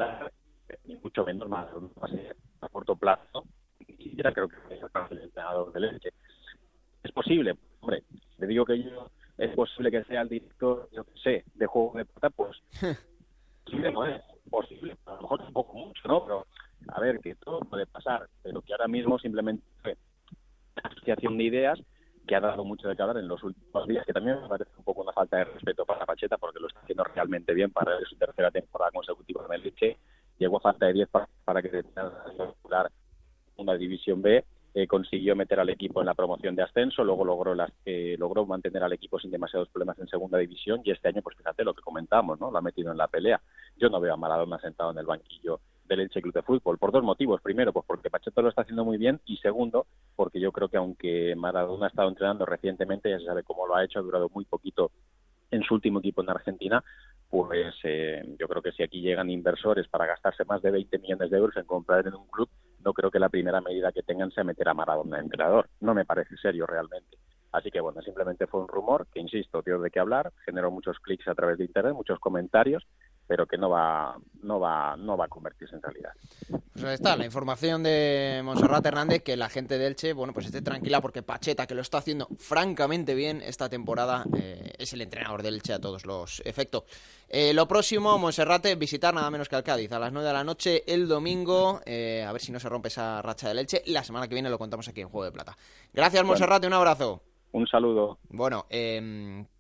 [0.84, 1.68] ni mucho menos más
[2.62, 3.46] a corto plazo.
[3.88, 6.10] Y ya creo que es el entrenador de leche.
[7.04, 8.04] Es posible, hombre,
[8.40, 11.94] le digo que yo, es posible que sea el director, yo qué sé, de juego
[11.98, 12.58] de plata, pues
[13.66, 16.24] posible no es posible, a lo mejor tampoco mucho, ¿no?
[16.26, 16.48] Pero
[16.88, 19.98] a ver, que todo puede pasar, pero que ahora mismo simplemente fue
[20.84, 21.80] asociación de ideas
[22.26, 24.84] que ha dado mucho de hablar en los últimos días, que también me parece un
[24.84, 28.16] poco una falta de respeto para Pacheta, porque lo está haciendo realmente bien para su
[28.16, 29.98] tercera temporada consecutiva en el Leche.
[30.38, 32.90] Llegó a falta de 10 para, que se pudiera
[33.58, 34.44] una división B.
[34.74, 38.46] Eh, consiguió meter al equipo en la promoción de ascenso, luego logró las que logró
[38.46, 41.74] mantener al equipo sin demasiados problemas en segunda división y este año, pues fíjate lo
[41.74, 42.52] que comentamos, ¿no?
[42.52, 43.40] Lo ha metido en la pelea.
[43.78, 46.92] Yo no veo a Maradona sentado en el banquillo del Elche Club de Fútbol, por
[46.92, 47.42] dos motivos.
[47.42, 50.78] Primero, pues porque Pacheta lo está haciendo muy bien y segundo, porque yo creo que
[50.78, 54.30] aunque Maradona ha estado entrenando recientemente, ya se sabe cómo lo ha hecho, ha durado
[54.34, 54.92] muy poquito
[55.52, 56.84] en su último equipo en Argentina,
[57.30, 61.30] pues eh, yo creo que si aquí llegan inversores para gastarse más de 20 millones
[61.30, 62.50] de euros en comprar en un club,
[62.84, 65.70] no creo que la primera medida que tengan sea meter a Maradona entrenador.
[65.82, 67.18] No me parece serio realmente.
[67.52, 71.00] Así que bueno, simplemente fue un rumor que, insisto, dio de qué hablar, generó muchos
[71.00, 72.86] clics a través de Internet, muchos comentarios
[73.28, 76.12] pero que no va, no va, no va a convertirse en realidad.
[76.74, 80.46] Pues ahí está, la información de Monserrat Hernández, que la gente de Elche, bueno, pues
[80.46, 85.02] esté tranquila porque Pacheta, que lo está haciendo francamente bien esta temporada, eh, es el
[85.02, 86.84] entrenador del Elche a todos los efectos.
[87.30, 90.44] Eh, lo próximo, Monserrate, visitar nada menos que al Cádiz a las 9 de la
[90.44, 93.82] noche el domingo, eh, a ver si no se rompe esa racha del Elche.
[93.88, 95.58] La semana que viene lo contamos aquí en Juego de Plata.
[95.94, 97.24] Gracias, Monserrate, un abrazo.
[97.54, 98.20] Un saludo.
[98.30, 98.68] Bueno,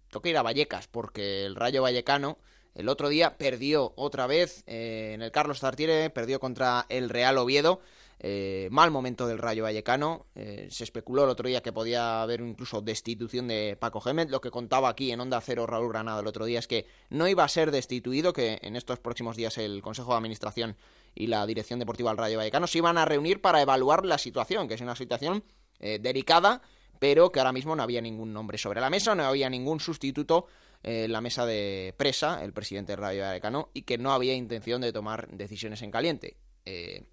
[0.10, 2.38] toca ir a Vallecas porque el Rayo Vallecano
[2.76, 7.38] el otro día perdió otra vez eh, en el Carlos Tartiere, perdió contra el Real
[7.38, 7.80] Oviedo.
[8.20, 10.26] Eh, mal momento del Rayo Vallecano.
[10.36, 14.30] Eh, se especuló el otro día que podía haber incluso destitución de Paco Gémez.
[14.30, 17.30] Lo que contaba aquí en Onda Cero Raúl Granado el otro día es que no
[17.30, 20.76] iba a ser destituido, que en estos próximos días el Consejo de Administración
[21.14, 24.68] y la Dirección Deportiva del Rayo Vallecano se iban a reunir para evaluar la situación,
[24.68, 25.44] que es una situación
[25.80, 26.62] delicada,
[27.00, 30.48] pero que ahora mismo no había ningún nombre sobre la mesa, no había ningún sustituto
[30.88, 34.94] en la mesa de presa el presidente Rayo Vallecano y que no había intención de
[34.94, 36.38] tomar decisiones en caliente.
[36.64, 37.06] Eh,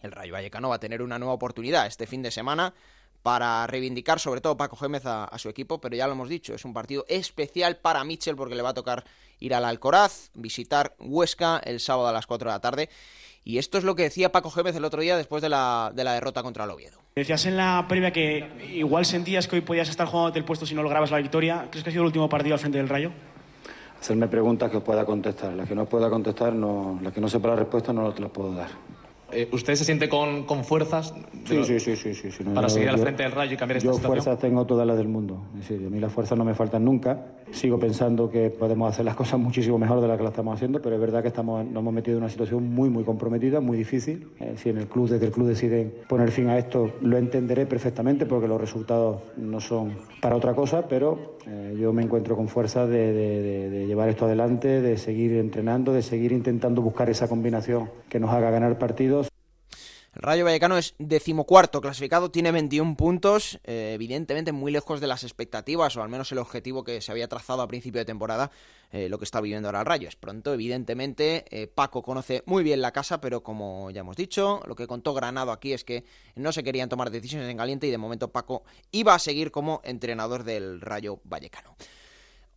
[0.00, 2.72] el Rayo Vallecano va a tener una nueva oportunidad este fin de semana
[3.22, 6.64] para reivindicar sobre todo Paco Gémez a, su equipo, pero ya lo hemos dicho, es
[6.64, 9.04] un partido especial para Mitchell porque le va a tocar
[9.38, 12.88] ir al Alcoraz, visitar Huesca el sábado a las 4 de la tarde.
[13.44, 16.04] Y esto es lo que decía Paco Gémez el otro día después de la, de
[16.04, 16.98] la derrota contra el Oviedo.
[17.16, 20.74] Decías en la previa que igual sentías que hoy podías estar jugando el puesto si
[20.74, 21.66] no lograbas la victoria.
[21.70, 23.10] ¿Crees que ha sido el último partido al frente del Rayo?
[24.00, 25.52] Hacerme preguntas que os pueda contestar.
[25.54, 28.30] Las que no pueda contestar, no, las que no sepa la respuesta, no te las
[28.30, 28.68] puedo dar.
[29.32, 31.14] Eh, ¿Usted se siente con, con fuerzas
[31.44, 34.16] sí, sí, sí, sí, sí, para seguir al frente del Rayo y cambiar esta situación?
[34.16, 35.42] Yo fuerzas tengo todas las del mundo.
[35.54, 37.26] A mí las fuerzas no me faltan nunca.
[37.52, 40.80] Sigo pensando que podemos hacer las cosas muchísimo mejor de las que las estamos haciendo,
[40.80, 43.76] pero es verdad que estamos, nos hemos metido en una situación muy, muy comprometida, muy
[43.76, 44.28] difícil.
[44.40, 47.66] Eh, si en el club, desde el club deciden poner fin a esto, lo entenderé
[47.66, 52.48] perfectamente porque los resultados no son para otra cosa, pero eh, yo me encuentro con
[52.48, 57.90] fuerza de, de llevar esto adelante, de seguir entrenando, de seguir intentando buscar esa combinación
[58.08, 59.31] que nos haga ganar partidos.
[60.14, 65.24] El Rayo Vallecano es decimocuarto clasificado, tiene 21 puntos, eh, evidentemente muy lejos de las
[65.24, 68.50] expectativas, o al menos el objetivo que se había trazado a principio de temporada,
[68.90, 70.08] eh, lo que está viviendo ahora el Rayo.
[70.08, 74.60] Es pronto, evidentemente, eh, Paco conoce muy bien la casa, pero como ya hemos dicho,
[74.66, 76.04] lo que contó Granado aquí es que
[76.36, 79.80] no se querían tomar decisiones en caliente y de momento Paco iba a seguir como
[79.82, 81.74] entrenador del Rayo Vallecano.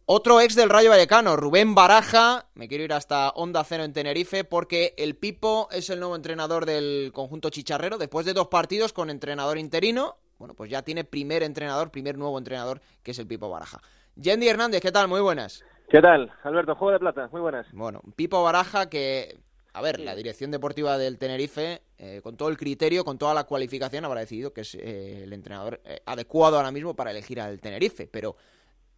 [0.08, 4.44] Otro ex del Rayo Vallecano, Rubén Baraja, me quiero ir hasta Onda Cero en Tenerife
[4.44, 9.10] porque el Pipo es el nuevo entrenador del conjunto chicharrero después de dos partidos con
[9.10, 10.18] entrenador interino.
[10.38, 13.82] Bueno, pues ya tiene primer entrenador, primer nuevo entrenador que es el Pipo Baraja.
[14.16, 15.08] Yendi Hernández, ¿qué tal?
[15.08, 15.66] Muy buenas.
[15.90, 16.76] ¿Qué tal, Alberto?
[16.76, 17.66] Juego de plata, muy buenas.
[17.72, 19.40] Bueno, Pipo Baraja que,
[19.74, 23.46] a ver, la dirección deportiva del Tenerife, eh, con todo el criterio, con toda la
[23.46, 27.60] cualificación, habrá decidido que es eh, el entrenador eh, adecuado ahora mismo para elegir al
[27.60, 28.36] Tenerife, pero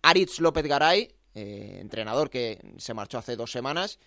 [0.02, 4.00] Aritz López Garay, eh, entrenador que se marchó hace dos semanas,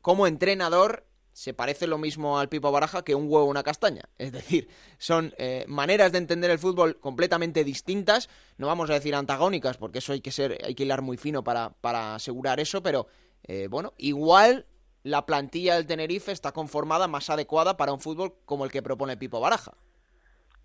[0.00, 1.04] como entrenador
[1.38, 4.02] se parece lo mismo al Pipo Baraja que un huevo una castaña.
[4.18, 4.68] Es decir,
[4.98, 8.28] son eh, maneras de entender el fútbol completamente distintas.
[8.56, 11.44] No vamos a decir antagónicas, porque eso hay que ser, hay que hilar muy fino
[11.44, 13.06] para, para asegurar eso, pero
[13.44, 14.66] eh, bueno, igual
[15.04, 19.16] la plantilla del Tenerife está conformada más adecuada para un fútbol como el que propone
[19.16, 19.74] Pipo Baraja.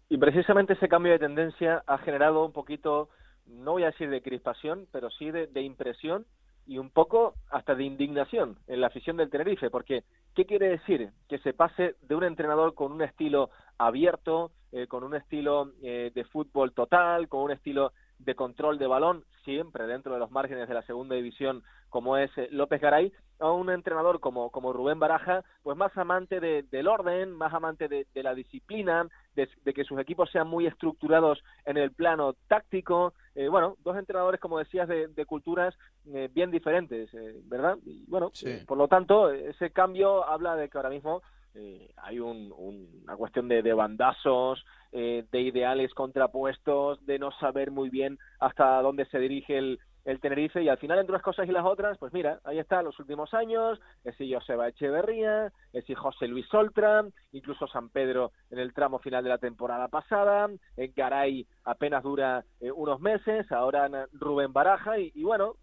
[0.10, 3.10] Y precisamente ese cambio de tendencia ha generado un poquito
[3.48, 6.26] no voy a decir de crispación, pero sí de, impresión
[6.66, 11.10] y un poco hasta de indignación en la afición del Tenerife, porque ¿qué quiere decir?
[11.28, 16.12] Que se pase de un entrenador con un estilo abierto, eh, con un estilo eh,
[16.16, 17.92] de fútbol total, con un estilo
[18.24, 22.32] de control de balón, siempre dentro de los márgenes de la segunda división, como es
[22.38, 27.32] eh, López Garay, a un entrenador como, como Rubén Baraja, pues más amante del orden,
[27.32, 32.36] más amante de, la disciplina, de, que sus equipos sean muy estructurados en el plano
[32.48, 33.14] táctico.
[33.36, 35.76] Eh, bueno, dos entrenadores, como decías, de, culturas
[36.14, 37.10] eh, bien diferentes,
[37.46, 37.78] ¿verdad?
[37.86, 38.32] Y bueno,
[38.66, 41.22] por lo tanto, ese cambio habla de que ahora mismo
[41.98, 48.18] hay una cuestión de, de bandazos, eh, de ideales contrapuestos, de no saber muy bien
[48.40, 51.66] hasta dónde se dirige el, el Tenerife y al final entre unas cosas y las
[51.66, 56.28] otras, pues mira, ahí está los últimos años, es si Joseba Echeverría, es si José
[56.28, 61.48] Luis Oltra, incluso San Pedro en el tramo final de la temporada pasada, en Garay
[61.64, 65.56] apenas dura eh, unos meses, ahora Rubén Baraja y, y bueno,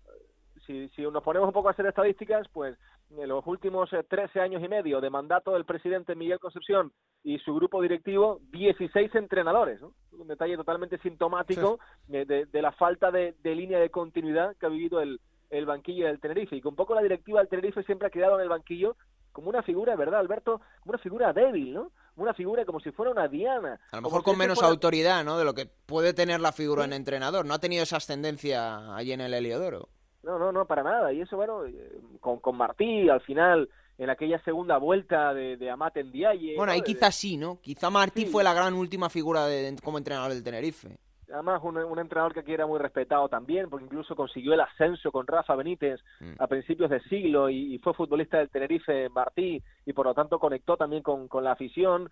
[0.70, 2.76] si, si nos ponemos un poco a hacer estadísticas, pues
[3.16, 6.92] en los últimos 13 eh, años y medio de mandato del presidente Miguel Concepción
[7.24, 9.80] y su grupo directivo, 16 entrenadores.
[9.80, 9.92] ¿no?
[10.12, 15.20] Un detalle totalmente sintomático de, la falta de, línea de continuidad que ha vivido el,
[15.50, 16.56] el banquillo del Tenerife.
[16.56, 18.96] Y que un poco la directiva del Tenerife siempre ha quedado en el banquillo
[19.32, 20.60] como una figura, ¿verdad, Alberto?
[20.80, 21.92] Como una figura débil, ¿no?
[22.16, 23.80] Una figura como si fuera una diana.
[23.92, 25.38] A lo mejor con menos autoridad, ¿no?
[25.38, 27.46] De lo que puede tener la figura en entrenador.
[27.46, 29.88] No ha tenido esa ascendencia allí en el Heliodoro.
[30.22, 31.12] No, no, no, para nada.
[31.12, 33.68] Y eso, bueno, eh, con, con Martí al final,
[33.98, 36.56] en aquella segunda vuelta de, de Amate en Diaye.
[36.56, 37.60] Bueno, ahí quizás sí, ¿no?
[37.60, 40.98] Quizá Martí fue la gran última figura de, como entrenador del Tenerife.
[41.32, 45.12] Además, un, un, entrenador que aquí era muy respetado también, porque incluso consiguió el ascenso
[45.12, 46.34] con Rafa Benítez mm.
[46.38, 50.76] a principios de siglo y, fue futbolista del Tenerife Martí y por lo tanto conectó
[50.76, 52.10] también con, con la afición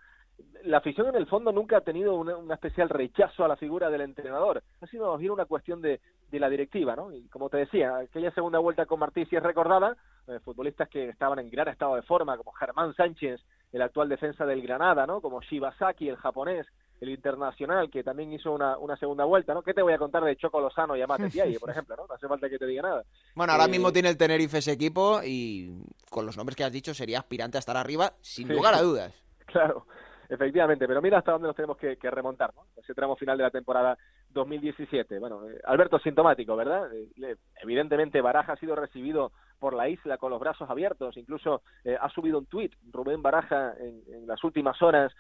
[0.65, 4.03] la afición en el fondo nunca ha tenido un especial rechazo a la figura del
[4.03, 4.63] entrenador.
[4.81, 7.13] Ha sido más bien una cuestión de, de, la directiva, ¿no?
[7.13, 11.09] Y como te decía, aquella segunda vuelta con Martí si es recordada, eh, futbolistas que
[11.09, 13.41] estaban en gran estado de forma, como Germán Sánchez,
[13.73, 15.21] el actual defensa del Granada, ¿no?
[15.21, 16.67] Como Shibasaki, el japonés,
[17.01, 19.63] el internacional, que también hizo una, una segunda vuelta, ¿no?
[19.63, 22.07] ¿Qué te voy a contar de Choco Lozano y Amate Diaye, por ejemplo, ¿no?
[22.07, 23.05] No hace falta que te diga nada.
[23.35, 26.73] Bueno, ahora eh, mismo tiene el Tenerife ese equipo y con los nombres que has
[26.73, 29.15] dicho sería aspirante a estar arriba, sin lugar a dudas.
[29.49, 29.87] Claro.
[30.29, 32.67] Efectivamente, pero mira hasta dónde nos tenemos que, remontar, ¿no?
[32.77, 33.97] Ese tramo final de la temporada
[34.31, 35.19] 2017.
[35.19, 36.91] Bueno, eh, Alberto sintomático, ¿verdad?
[36.93, 41.97] Eh, evidentemente Baraja ha sido recibido por la isla con los brazos abiertos, incluso eh,
[41.99, 45.13] ha subido un tuit Rubén Baraja en, las últimas horas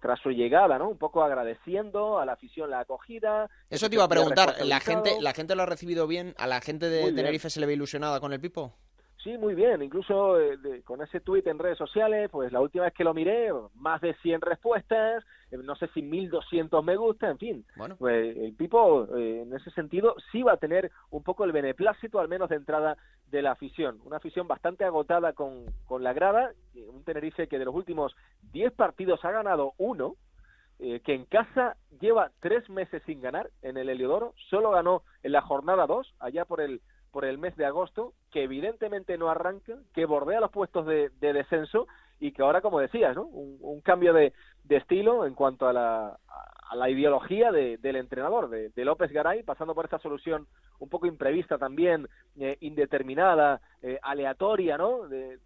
[0.00, 0.88] tras su llegada, ¿no?
[0.88, 3.50] Un poco agradeciendo a la afición la acogida.
[3.68, 6.34] Eso te iba a preguntar, ¿la gente, ¿la gente lo ha recibido bien?
[6.38, 8.76] ¿A la gente de Tenerife se le ve ilusionada con el Pipo?
[9.24, 9.82] Sí, muy bien.
[9.82, 13.50] Incluso eh, con ese tuit en redes sociales, pues la última vez que lo miré,
[13.74, 17.64] más de 100 respuestas, eh, no sé si 1200 me gusta, en fin.
[17.74, 17.96] Bueno.
[17.96, 22.20] Pues el Pipo, eh, en ese sentido, sí va a tener un poco el beneplácito,
[22.20, 22.98] al menos de entrada
[23.30, 23.98] de la afición.
[24.04, 26.52] Una afición bastante agotada con, con la grada.
[26.92, 28.14] Un Tenerife que de los últimos
[28.52, 30.16] 10 partidos ha ganado uno.
[30.78, 35.40] que en casa lleva tres meses sin ganar en el Heliodoro, solo ganó en la
[35.40, 36.82] jornada 2, allá por el
[37.14, 41.86] por el mes de agosto, que evidentemente no arranca, que bordea los puestos de, descenso
[42.18, 43.22] y que ahora, como decías, ¿no?
[43.22, 44.32] un, cambio de,
[44.68, 46.18] estilo en cuanto a la,
[46.74, 50.48] a la ideología del entrenador, de, López Garay, pasando por esta solución
[50.80, 55.06] un poco imprevista también, eh, indeterminada, eh, aleatoria, ¿no?
[55.06, 55.38] De,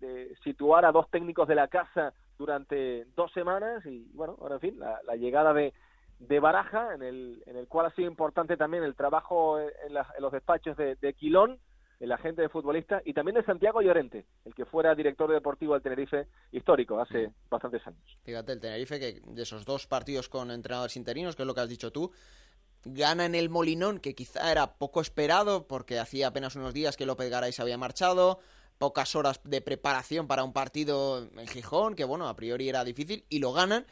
[0.42, 4.78] situar a dos técnicos de la casa durante dos semanas y, bueno, ahora en fin,
[4.78, 5.74] la, llegada de,
[6.18, 10.22] de Baraja, en el, en el cual ha sido importante también el trabajo en, en
[10.22, 11.58] los despachos de, de Quilón,
[12.00, 15.82] el agente de futbolista, y también de Santiago Llorente, el que fuera director deportivo del
[15.82, 18.18] Tenerife histórico hace bastantes años.
[18.22, 21.60] Fíjate, el Tenerife, que de esos dos partidos con entrenadores interinos, que es lo que
[21.60, 22.12] has dicho tú,
[22.84, 27.04] gana en el Molinón, que quizá era poco esperado, porque hacía apenas unos días que
[27.04, 28.38] López Garay se había marchado,
[28.78, 33.24] pocas horas de preparación para un partido en Gijón, que bueno, a priori era difícil,
[33.28, 33.86] y lo ganan.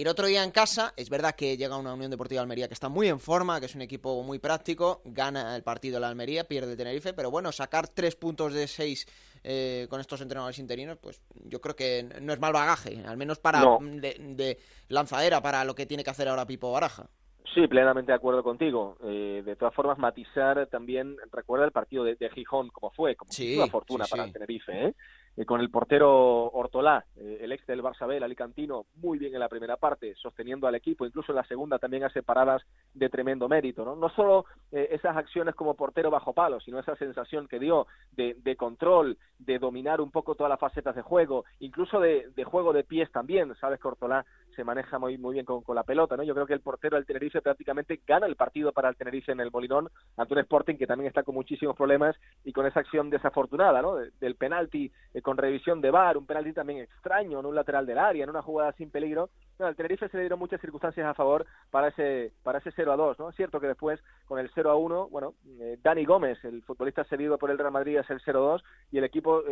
[0.00, 2.72] Y el otro día en casa, es verdad que llega una Unión Deportiva Almería que
[2.72, 6.44] está muy en forma, que es un equipo muy práctico, gana el partido la Almería,
[6.44, 9.06] pierde el Tenerife, pero bueno, sacar tres puntos de seis
[9.44, 13.40] eh, con estos entrenadores interinos, pues yo creo que no es mal bagaje, al menos
[13.40, 17.10] para de, lanzadera para lo que tiene que hacer ahora Pipo Baraja.
[17.52, 18.96] Sí, plenamente de acuerdo contigo.
[19.04, 23.66] Eh, de todas formas, matizar también, recuerda el partido de, Gijón, como fue, como una
[23.66, 24.94] fortuna para el Tenerife, ¿eh?
[25.36, 29.40] Eh, con el portero Ortolá, eh, el ex del Barça B, alicantino, muy bien en
[29.40, 32.62] la primera parte, sosteniendo al equipo, incluso en la segunda también hace paradas
[32.94, 33.94] de tremendo mérito, ¿no?
[33.94, 38.34] No solo eh, esas acciones como portero bajo palo, sino esa sensación que dio de,
[38.42, 42.72] de, control, de dominar un poco todas las facetas de juego, incluso de, de juego
[42.72, 44.26] de pies también, sabes que Ortolá
[44.60, 46.22] se maneja muy, muy bien con, con, la pelota, ¿no?
[46.22, 49.40] Yo creo que el portero del Tenerife prácticamente gana el partido para el Tenerife en
[49.40, 49.88] el Molinón
[50.18, 53.94] ante un Sporting que también está con muchísimos problemas y con esa acción desafortunada, ¿no?
[53.96, 54.92] del penalti
[55.22, 58.42] con revisión de VAR, un penalti también extraño en un lateral del área, en una
[58.42, 59.30] jugada sin peligro.
[59.58, 62.92] No, al Tenerife se le dieron muchas circunstancias a favor para ese para ese 0
[62.92, 63.30] a 2, ¿no?
[63.30, 67.04] Es cierto que después con el 0 a 1, bueno, eh, Dani Gómez, el futbolista
[67.04, 69.42] cedido por el Real Madrid es el 0 a 2 y el equipo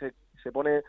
[0.00, 0.12] se,
[0.42, 0.82] se pone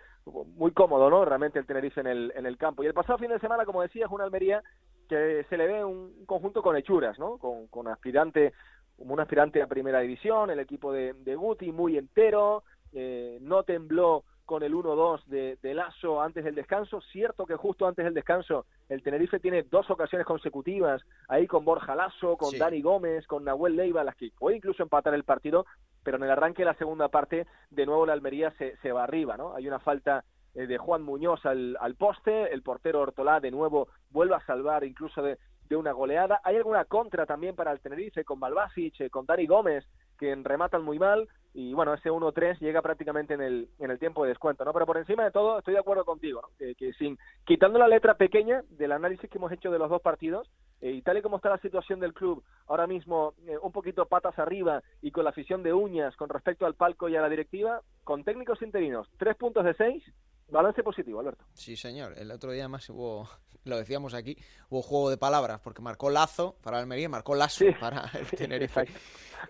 [0.55, 1.25] muy cómodo, ¿no?
[1.25, 2.83] Realmente el Tenerife en el en el campo.
[2.83, 4.63] Y el pasado fin de semana, como decía, es una Almería
[5.07, 7.37] que se le ve un conjunto con hechuras, ¿no?
[7.37, 8.53] Con, con aspirante
[8.97, 12.63] como un aspirante a primera división, el equipo de, de Guti muy entero,
[12.93, 17.01] eh, no tembló con el 1-2 de, de, Lazo antes del descanso.
[17.11, 21.95] Cierto que justo antes del descanso el Tenerife tiene dos ocasiones consecutivas ahí con Borja
[21.95, 25.65] Lazo, con Dani Gómez, con Nahuel Leiva, las que puede incluso empatar el partido,
[26.03, 29.37] pero en el arranque de la segunda parte de nuevo la Almería se, va arriba,
[29.37, 29.53] ¿no?
[29.55, 30.23] Hay una falta
[30.53, 34.83] eh, de Juan Muñoz al, al poste, el portero Ortolá de nuevo vuelve a salvar
[34.83, 35.37] incluso de,
[35.69, 36.41] de una goleada.
[36.43, 39.85] Hay alguna contra también para el Tenerife con Balbasic, eh, con Dani Gómez,
[40.17, 41.27] que rematan muy mal
[41.57, 44.73] y bueno, ese 1-3 llega prácticamente en el, en el tiempo de descuento, ¿no?
[44.73, 48.61] Pero por encima de todo estoy de acuerdo contigo, que, sin quitando la letra pequeña
[48.69, 50.47] del análisis que hemos hecho de los dos partidos
[50.81, 54.05] eh, y tal y como está la situación del club ahora mismo eh, un poquito
[54.05, 57.29] patas arriba y con la afición de uñas con respecto al palco y a la
[57.29, 60.03] directiva, con técnicos interinos, tres puntos de seis
[60.49, 61.45] Balance positivo, Alberto.
[61.53, 62.13] Sí, señor.
[62.17, 63.29] El otro día más hubo,
[63.65, 64.37] lo decíamos aquí,
[64.69, 68.85] hubo juego de palabras, porque marcó Lazo para Almería, marcó Lazo para el Tenerife.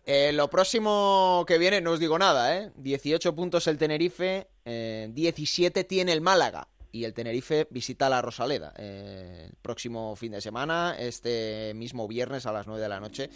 [0.06, 2.72] Eh, lo próximo que viene, no os digo nada, ¿eh?
[2.76, 6.68] 18 puntos el Tenerife, 17 eh, tiene el Málaga.
[6.90, 12.46] Y el Tenerife visita la Rosaleda eh, el próximo fin de semana, este mismo viernes
[12.46, 13.30] a las 9 de la noche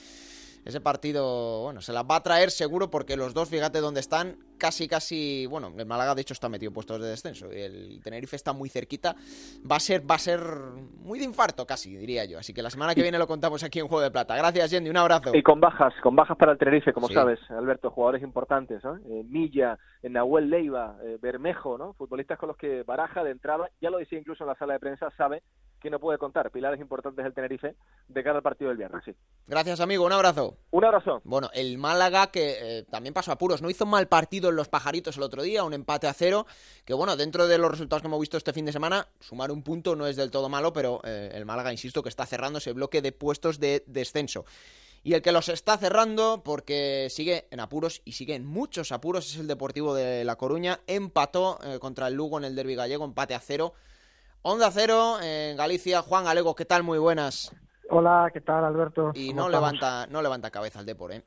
[0.66, 4.38] ese partido, bueno, se las va a traer seguro porque los dos, fíjate dónde están,
[4.62, 8.00] casi, casi, bueno, el Málaga de hecho está metido en puestos de descenso y el
[8.04, 9.16] Tenerife está muy cerquita,
[9.70, 10.40] va a ser, va a ser
[11.00, 13.80] muy de infarto casi, diría yo, así que la semana que viene lo contamos aquí
[13.80, 14.36] en Juego de Plata.
[14.36, 15.32] Gracias, Yendi, un abrazo.
[15.34, 18.98] Y con bajas, con bajas para el Tenerife, como sabes, Alberto, jugadores importantes, ¿no?
[18.98, 21.94] Eh, Milla, Nahuel Leiva, eh, Bermejo, ¿no?
[21.94, 24.80] Futbolistas con los que Baraja de entrada, ya lo decía incluso en la sala de
[24.80, 25.42] prensa, sabe
[25.82, 27.76] que no puede contar pilares importantes del Tenerife
[28.08, 29.04] de cara al partido del viernes.
[29.04, 29.16] Sí.
[29.48, 30.06] Gracias, amigo.
[30.06, 30.56] Un abrazo.
[30.70, 31.22] Un abrazo.
[31.24, 33.62] Bueno, el Málaga que eh, también pasó apuros.
[33.62, 36.46] No hizo mal partido en los pajaritos el otro día, un empate a cero.
[36.86, 39.64] Que bueno, dentro de los resultados que hemos visto este fin de semana, sumar un
[39.64, 42.74] punto no es del todo malo, pero eh, el Málaga, insisto, que está cerrando ese
[42.74, 44.46] bloque de puestos de descenso.
[45.04, 49.32] Y el que los está cerrando, porque sigue en apuros y sigue en muchos apuros,
[49.32, 50.82] es el Deportivo de La Coruña.
[50.86, 53.74] Empató eh, contra el Lugo en el Derby Gallego, empate a cero.
[54.44, 56.02] Onda cero en Galicia.
[56.04, 56.84] Juan Galego, ¿qué tal?
[56.84, 57.52] Muy buenas.
[57.90, 59.12] Hola, ¿qué tal, Alberto?
[59.16, 61.24] Y no levanta, no levanta cabeza el Depor, ¿eh?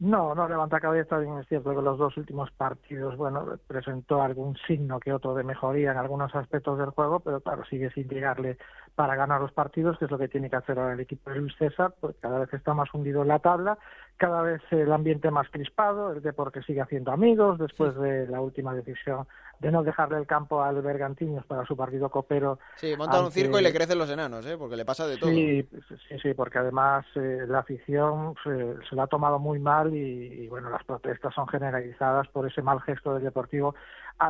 [0.00, 4.56] No, no levanta cabeza, bien es cierto que los dos últimos partidos, bueno, presentó algún
[4.66, 8.58] signo que otro de mejoría en algunos aspectos del juego, pero claro, sigue sin llegarle
[8.94, 11.36] para ganar los partidos, que es lo que tiene que hacer ahora el equipo de
[11.36, 13.78] Luis César, pues cada vez está más hundido en la tabla,
[14.16, 18.74] cada vez el ambiente más crispado, el deporte sigue haciendo amigos después de la última
[18.74, 19.26] decisión
[19.60, 22.58] de no dejarle el campo al Bergantiños para su partido copero.
[22.76, 24.56] Sí, monta un circo y le crecen los enanos, ¿eh?
[24.58, 25.30] porque le pasa de todo.
[25.30, 29.94] Sí, sí, sí porque además eh, la afición se, se, la ha tomado muy mal
[29.94, 33.74] y, bueno, las protestas son generalizadas por ese mal gesto del Deportivo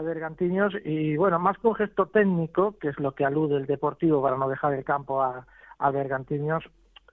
[0.03, 4.22] Bergantiños y bueno, más que un gesto técnico, que es lo que alude el Deportivo
[4.22, 5.47] para no dejar el campo a,
[5.78, 6.64] a Bergantiños,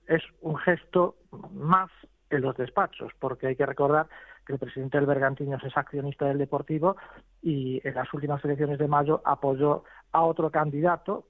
[0.07, 1.15] es un gesto
[1.53, 1.89] más
[2.29, 4.07] en los despachos, porque hay que recordar
[4.45, 6.95] que el presidente del Bergantiños es accionista del Deportivo
[7.41, 11.27] y en las últimas elecciones de mayo apoyó a otro candidato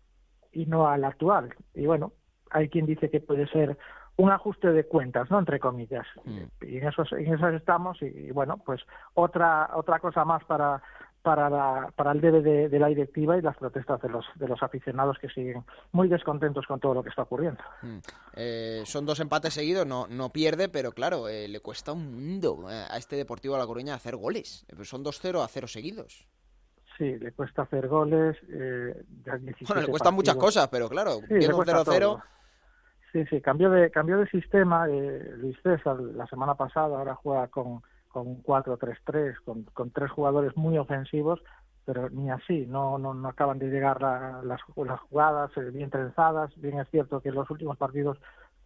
[0.52, 1.54] y no al actual.
[1.74, 2.14] Y bueno,
[2.50, 3.78] hay quien dice que puede ser
[4.18, 5.40] un ajuste de cuentas, ¿no?
[5.40, 6.06] Entre comillas.
[6.26, 6.44] Mm.
[6.62, 8.82] Y en eso, en eso estamos y, bueno, pues
[9.14, 10.82] otra otra cosa más para
[11.22, 14.62] para, la, para el debe de, la directiva y las protestas de los, de los
[14.64, 17.62] aficionados que siguen muy descontentos con todo lo que está ocurriendo.
[17.82, 17.98] Mm.
[18.34, 22.66] Eh, son dos empates seguidos, no, no pierde, pero claro, eh, le cuesta un mundo
[22.70, 24.66] eh, a este Deportivo de La Coruña hacer goles.
[24.84, 26.28] son 2-0 a 0 seguidos.
[26.98, 28.38] Sí, le cuesta hacer goles.
[28.48, 32.24] bueno, le cuestan muchas cosas, pero claro, sí, 0-0.
[33.12, 34.88] Sí, sí, cambió de, cambió de sistema.
[34.88, 37.82] Luis César la semana pasada, ahora juega con
[38.12, 41.42] con un 4-3-3, con, con tres jugadores muy ofensivos,
[41.86, 44.44] pero ni así, no, no, no acaban de llegar las,
[44.76, 46.52] las jugadas eh, bien trenzadas.
[46.58, 48.18] Bien es cierto que en los últimos partidos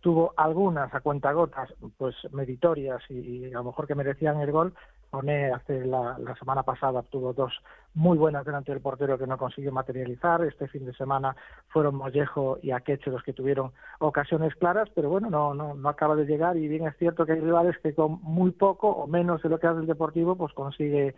[0.01, 4.73] tuvo algunas a cuentagotas, pues meritorias y, a lo mejor que merecían el gol.
[5.15, 7.53] Pone hace la, la semana pasada tuvo dos
[7.93, 10.43] muy buenas delante del portero que no consiguió materializar.
[10.43, 11.37] Este fin de semana
[11.69, 16.17] fueron Mollejo y Akeche los que tuvieron ocasiones claras, pero bueno, no, no, no acaba
[16.17, 19.41] de llegar y bien es cierto que hay rivales que con muy poco o menos
[19.41, 21.15] de lo que hace el Deportivo pues consigue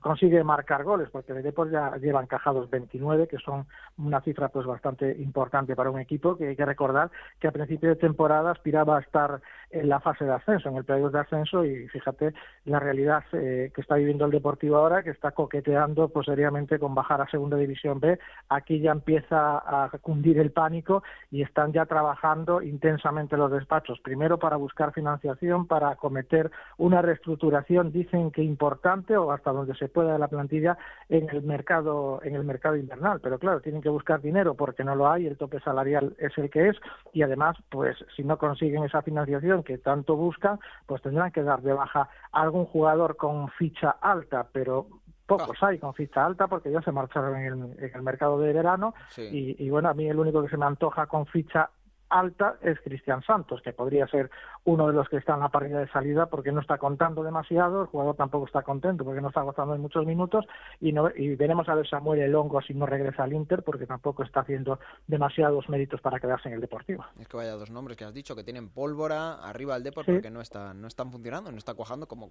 [0.00, 3.66] consigue marcar goles, porque el Depor ya lleva encajados 29, que son
[3.98, 7.10] una cifra pues bastante importante para un equipo, que hay que recordar
[7.40, 10.84] que a principio de temporada aspiraba a estar en la fase de ascenso, en el
[10.84, 15.10] periodo de ascenso, y fíjate la realidad eh, que está viviendo el Deportivo ahora, que
[15.10, 18.18] está coqueteando pues seriamente con bajar a Segunda División B,
[18.48, 24.38] aquí ya empieza a cundir el pánico y están ya trabajando intensamente los despachos, primero
[24.38, 30.12] para buscar financiación, para acometer una reestructuración, dicen que importante o hasta donde se pueda
[30.12, 30.76] de la plantilla
[31.08, 33.20] en el mercado en el mercado invernal.
[33.20, 36.50] Pero claro tienen que buscar dinero porque no lo hay el tope salarial es el
[36.50, 36.76] que es
[37.12, 41.62] y además pues si no consiguen esa financiación que tanto buscan pues tendrán que dar
[41.62, 44.86] de baja a algún jugador con ficha alta pero
[45.26, 49.56] pocos hay con ficha alta porque ya se marcharon en el, mercado de verano y,
[49.64, 51.70] y, bueno, a mí el único que se me antoja con ficha
[52.12, 54.30] alta es Cristian Santos, que podría ser
[54.64, 57.82] uno de los que está en la parrilla de salida porque no está contando demasiado,
[57.82, 60.44] el jugador tampoco está contento porque no está gozando en muchos minutos
[60.80, 63.86] y, no, y veremos a ver Samuel El Hongo si no regresa al Inter porque
[63.86, 67.04] tampoco está haciendo demasiados méritos para quedarse en el Deportivo.
[67.18, 70.30] Es que vaya dos nombres que has dicho que tienen pólvora arriba del Deportivo porque
[70.30, 72.30] no, está, no están funcionando, no está cuajando como,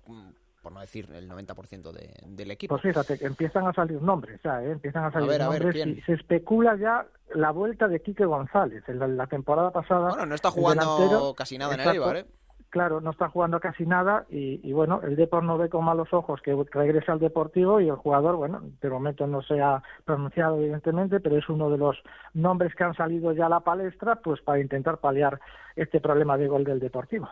[0.62, 2.76] por no decir el 90% de, del equipo.
[2.76, 4.72] Pues fíjate, que empiezan a salir nombres ya, ¿eh?
[4.72, 7.06] empiezan a salir nombres y se especula ya
[7.36, 8.84] la vuelta de Quique González.
[8.88, 10.10] En la, temporada pasada.
[10.10, 12.26] Bueno, no está jugando casi nada en el Eibar, ¿eh?
[12.72, 16.42] Claro, no está jugando casi nada y, bueno, el Depor no ve con malos ojos
[16.42, 21.20] que regrese al Deportivo y el jugador, bueno, de momento no se ha pronunciado evidentemente,
[21.20, 22.02] pero es uno de los
[22.34, 25.38] nombres que han salido ya a la palestra pues para intentar paliar
[25.76, 27.28] este problema de gol del Deportivo.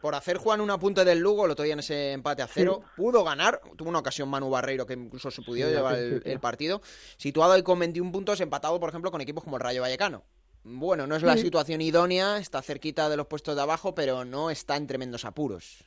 [0.00, 3.24] Por hacer Juan una punta del Lugo, lo todavía en ese empate a cero, pudo
[3.24, 6.82] ganar, tuvo una ocasión Manu Barreiro que incluso se pudo llevar el, partido,
[7.16, 10.24] situado ahí con 21 puntos, empatado por ejemplo con equipos como el Rayo Vallecano.
[10.64, 14.48] Bueno, no es la situación idónea, está cerquita de los puestos de abajo, pero no
[14.50, 15.84] está en tremendos apuros.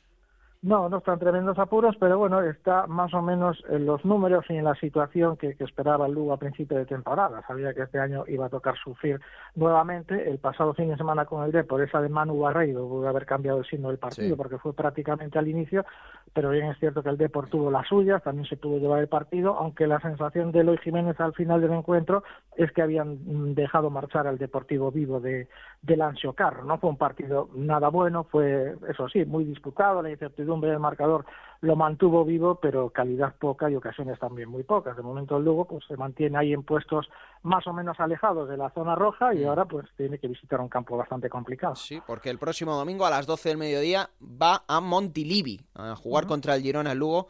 [0.62, 4.54] No, no están tremendos apuros, pero bueno, está más o menos en los números y
[4.54, 7.42] en la situación que, esperaba el Lugo a principio de temporada.
[7.46, 9.20] Sabía que este año iba a tocar sufrir
[9.54, 10.28] nuevamente.
[10.28, 13.26] El pasado fin de semana con el D, por esa de Manu Barreiro, pudo haber
[13.26, 15.84] cambiado el signo del partido porque fue prácticamente al inicio,
[16.32, 19.08] pero bien es cierto que el Depor tuvo las suyas, también se pudo llevar el
[19.08, 22.24] partido, aunque la sensación de Eloy Jiménez al final del encuentro
[22.56, 25.48] es que habían dejado marchar al Deportivo Vivo de,
[25.82, 26.64] de Lancio Carro.
[26.64, 31.24] No fue un partido nada bueno, fue, eso sí, muy disputado, la incertidumbre del marcador
[31.60, 34.96] lo mantuvo vivo, pero calidad poca y ocasiones también muy pocas.
[34.96, 37.08] De momento el Lugo pues, se mantiene ahí en puestos
[37.42, 39.48] más o menos alejados de la zona roja y mm.
[39.48, 41.74] ahora pues tiene que visitar un campo bastante complicado.
[41.74, 46.26] Sí, porque el próximo domingo a las 12 del mediodía va a Montilivi a jugar
[46.26, 47.28] contra el Girona el Lugo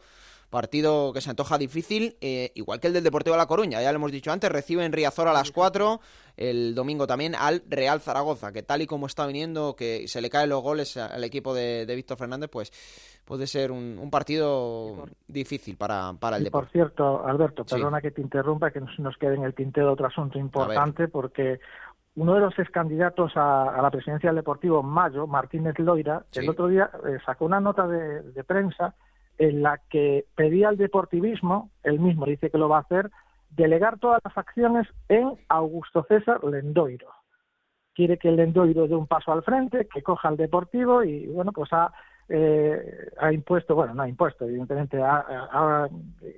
[0.49, 3.91] Partido que se antoja difícil, eh, igual que el del Deportivo de La Coruña, ya
[3.91, 5.99] lo hemos dicho antes, recibe en Riazor a las 4,
[6.37, 10.29] el domingo también al Real Zaragoza, que tal y como está viniendo, que se le
[10.29, 12.71] caen los goles al equipo de, Víctor Fernández, pues
[13.25, 16.71] puede ser un, partido difícil para, para el Deportivo.
[16.71, 20.39] Por cierto, Alberto, perdona que te interrumpa, que nos quede en el tintero otro asunto
[20.39, 21.59] importante, porque
[22.15, 26.69] uno de los ex candidatos a, la presidencia del Deportivo, Mayo, Martínez Loira, el otro
[26.69, 28.95] día eh, sacó una nota de prensa
[29.37, 33.11] en la que pedía al deportivismo, él mismo dice que lo va a hacer,
[33.49, 37.09] delegar todas las acciones en Augusto César Lendoiro.
[37.93, 41.51] Quiere que el Lendoiro dé un paso al frente, que coja al deportivo y, bueno,
[41.51, 41.91] pues ha,
[42.29, 45.87] eh, ha impuesto, bueno, no ha impuesto, evidentemente ha,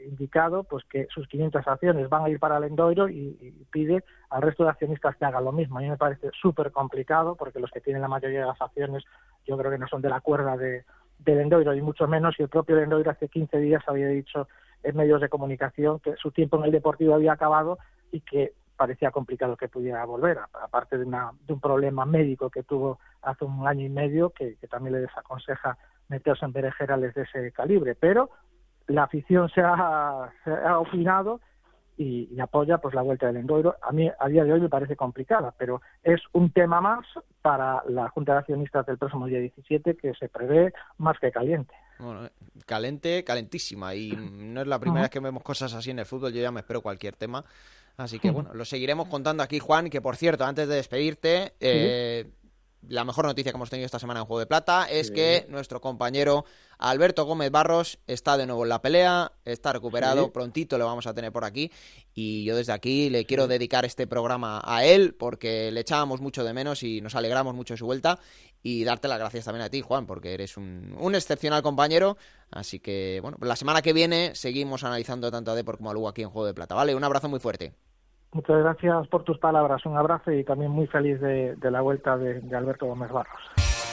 [0.07, 4.41] indicado pues que sus 500 acciones van a ir para Lendoiro y, y pide al
[4.41, 5.77] resto de accionistas que hagan lo mismo.
[5.77, 9.03] A mí me parece súper complicado porque los que tienen la mayoría de las acciones
[9.45, 10.85] yo creo que no son de la cuerda de,
[11.20, 14.47] del Endoiro y mucho menos y el propio Endoiro hace 15 días había dicho
[14.84, 17.78] en medios de comunicación que su tiempo en el Deportivo había acabado
[18.11, 22.63] y que parecía complicado que pudiera volver, aparte de, una, de un problema médico que
[22.63, 27.51] tuvo hace un año y medio que, también le desaconseja meterse en berenjerales de ese
[27.51, 28.30] calibre, pero
[28.88, 30.32] la afición se ha
[30.80, 31.41] opinado
[31.99, 33.75] y, apoya pues la vuelta del Endoiro.
[33.81, 37.05] A mí a día de hoy me parece complicada, pero es un tema más
[37.41, 41.73] para la Junta de Accionistas del próximo día 17 que se prevé más que caliente.
[41.99, 42.29] Bueno, eh,
[42.65, 46.31] calente, calentísima y no es la primera vez que vemos cosas así en el fútbol,
[46.31, 47.43] yo ya me espero cualquier tema.
[47.97, 52.27] Así que bueno, lo seguiremos contando aquí, Juan, que por cierto, antes de despedirte, eh,
[52.88, 55.82] la mejor noticia que hemos tenido esta semana en Juego de Plata es que nuestro
[55.82, 56.45] compañero
[56.77, 61.13] Alberto Gómez Barros está de nuevo en la pelea, está recuperado, prontito lo vamos a
[61.13, 61.71] tener por aquí.
[62.13, 66.43] Y yo desde aquí le quiero dedicar este programa a él porque le echábamos mucho
[66.43, 68.19] de menos y nos alegramos mucho de su vuelta.
[68.63, 72.17] Y darte las gracias también a ti, Juan, porque eres un, excepcional compañero,
[72.51, 76.09] así que bueno, la semana que viene seguimos analizando tanto a Depor como a Lugo
[76.09, 76.93] aquí en Juego de Plata, ¿vale?
[76.95, 77.73] Un abrazo muy fuerte.
[78.32, 82.41] Muchas gracias por tus palabras, un abrazo y también muy feliz de, la vuelta de,
[82.55, 83.41] Alberto Gómez Barros.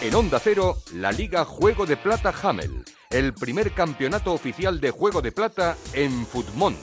[0.03, 5.23] En Onda Cero, la Liga Juego de Plata Hamel, el primer campeonato oficial de Juego
[5.23, 6.79] de Plata en Futmundo.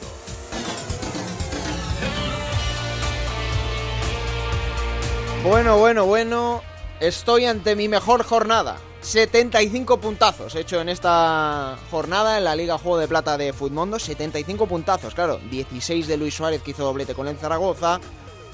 [5.44, 6.62] Bueno, bueno, bueno,
[7.00, 8.78] estoy ante mi mejor jornada.
[9.04, 14.00] 75 puntazos hecho en esta jornada en la Liga Juego de Plata de Futmundo.
[14.00, 15.40] 75 puntazos, claro.
[15.52, 18.00] 16 de Luis Suárez que hizo doblete con el Zaragoza.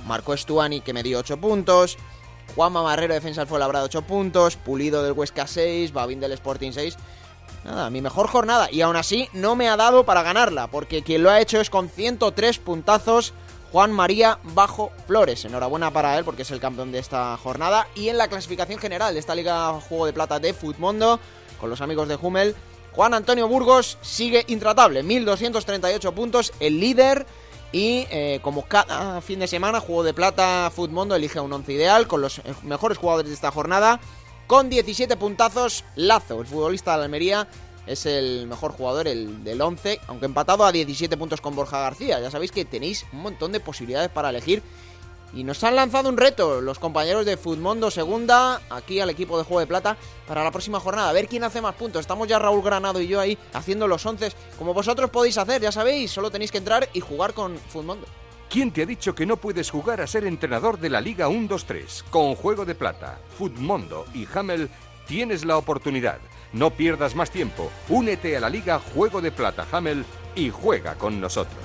[0.08, 1.98] Marcó Estuani que me dio 8 puntos.
[2.56, 4.56] Juanma Marrero, defensa del Fuenlabrada 8 puntos.
[4.56, 5.94] Pulido del Huesca 6.
[5.94, 6.98] Babín del Sporting 6.
[7.64, 8.72] Nada, mi mejor jornada.
[8.72, 10.66] Y aún así no me ha dado para ganarla.
[10.66, 13.34] Porque quien lo ha hecho es con 103 puntazos
[13.72, 15.46] Juan María Bajo Flores.
[15.46, 17.88] Enhorabuena para él porque es el campeón de esta jornada.
[17.96, 21.20] Y en la clasificación general de esta Liga Juego de Plata de Futmundo,
[21.60, 22.56] con los amigos de Hummel,
[22.94, 25.04] Juan Antonio Burgos sigue intratable.
[25.04, 27.26] 1238 puntos, el líder.
[27.72, 32.08] Y eh, como cada fin de semana, Juego de Plata Futmundo elige un once ideal
[32.08, 34.00] con los mejores jugadores de esta jornada.
[34.48, 37.48] Con 17 puntazos, Lazo, el futbolista de la Almería,
[37.90, 42.20] es el mejor jugador, el del 11, aunque empatado a 17 puntos con Borja García.
[42.20, 44.62] Ya sabéis que tenéis un montón de posibilidades para elegir.
[45.34, 49.44] Y nos han lanzado un reto los compañeros de Futmundo Segunda, aquí al equipo de
[49.44, 51.10] Juego de Plata, para la próxima jornada.
[51.10, 52.02] A ver quién hace más puntos.
[52.02, 55.72] Estamos ya Raúl Granado y yo ahí haciendo los 11, como vosotros podéis hacer, ya
[55.72, 58.06] sabéis, solo tenéis que entrar y jugar con Futmundo.
[58.50, 62.04] ¿Quién te ha dicho que no puedes jugar a ser entrenador de la Liga 1-2-3?
[62.10, 64.70] Con Juego de Plata, Futmundo y Hamel
[65.08, 66.20] tienes la oportunidad.
[66.54, 67.72] No pierdas más tiempo.
[67.90, 71.60] Únete a la Liga Juego de Plata Hamel y juega con nosotros.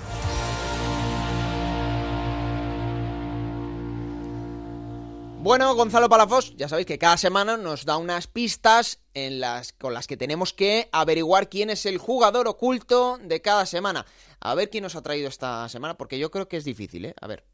[5.44, 9.92] Bueno, Gonzalo Palafos, ya sabéis que cada semana nos da unas pistas en las, con
[9.92, 14.06] las que tenemos que averiguar quién es el jugador oculto de cada semana.
[14.40, 17.14] A ver quién nos ha traído esta semana, porque yo creo que es difícil, ¿eh?
[17.20, 17.44] A ver.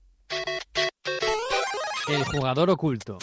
[2.07, 3.19] El jugador oculto.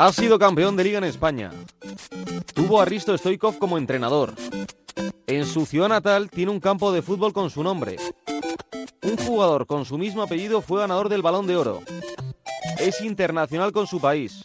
[0.00, 1.50] Has sido campeón de liga en España.
[2.54, 4.32] Tu tuvo a Risto Stoikov como entrenador.
[5.26, 7.96] En su ciudad natal tiene un campo de fútbol con su nombre.
[9.02, 11.82] Un jugador con su mismo apellido fue ganador del Balón de Oro.
[12.78, 14.44] Es internacional con su país.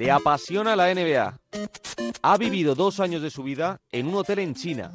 [0.00, 1.38] Le apasiona la NBA.
[2.22, 4.94] Ha vivido dos años de su vida en un hotel en China.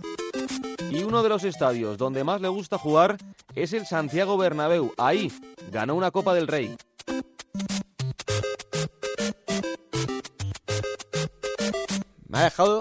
[0.90, 3.18] Y uno de los estadios donde más le gusta jugar
[3.54, 4.92] es el Santiago Bernabéu.
[4.98, 5.32] Ahí
[5.72, 6.76] ganó una Copa del Rey.
[12.30, 12.80] Me ha dejado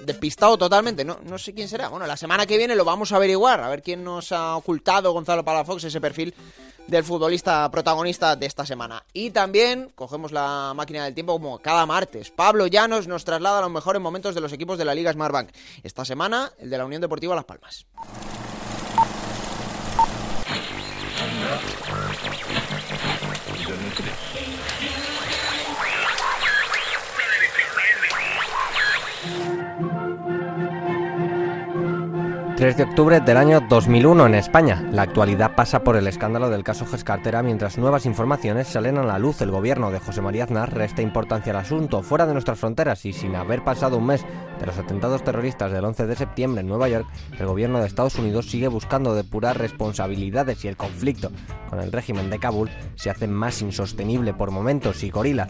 [0.00, 1.04] despistado totalmente.
[1.04, 1.88] No, no sé quién será.
[1.88, 3.60] Bueno, la semana que viene lo vamos a averiguar.
[3.60, 6.32] A ver quién nos ha ocultado Gonzalo Palafox ese perfil
[6.86, 9.04] del futbolista protagonista de esta semana.
[9.12, 12.30] Y también cogemos la máquina del tiempo como cada martes.
[12.30, 15.50] Pablo Llanos nos traslada a los mejores momentos de los equipos de la Liga Smartbank.
[15.82, 17.86] Esta semana, el de la Unión Deportiva Las Palmas.
[32.58, 34.84] 3 de octubre del año 2001 en España.
[34.90, 39.20] La actualidad pasa por el escándalo del caso Gescartera mientras nuevas informaciones salen a la
[39.20, 39.40] luz.
[39.42, 43.12] El gobierno de José María Aznar resta importancia al asunto fuera de nuestras fronteras y
[43.12, 44.26] sin haber pasado un mes
[44.58, 47.06] de los atentados terroristas del 11 de septiembre en Nueva York,
[47.38, 51.30] el gobierno de Estados Unidos sigue buscando depurar responsabilidades y el conflicto
[51.70, 55.46] con el régimen de Kabul se hace más insostenible por momentos y Gorila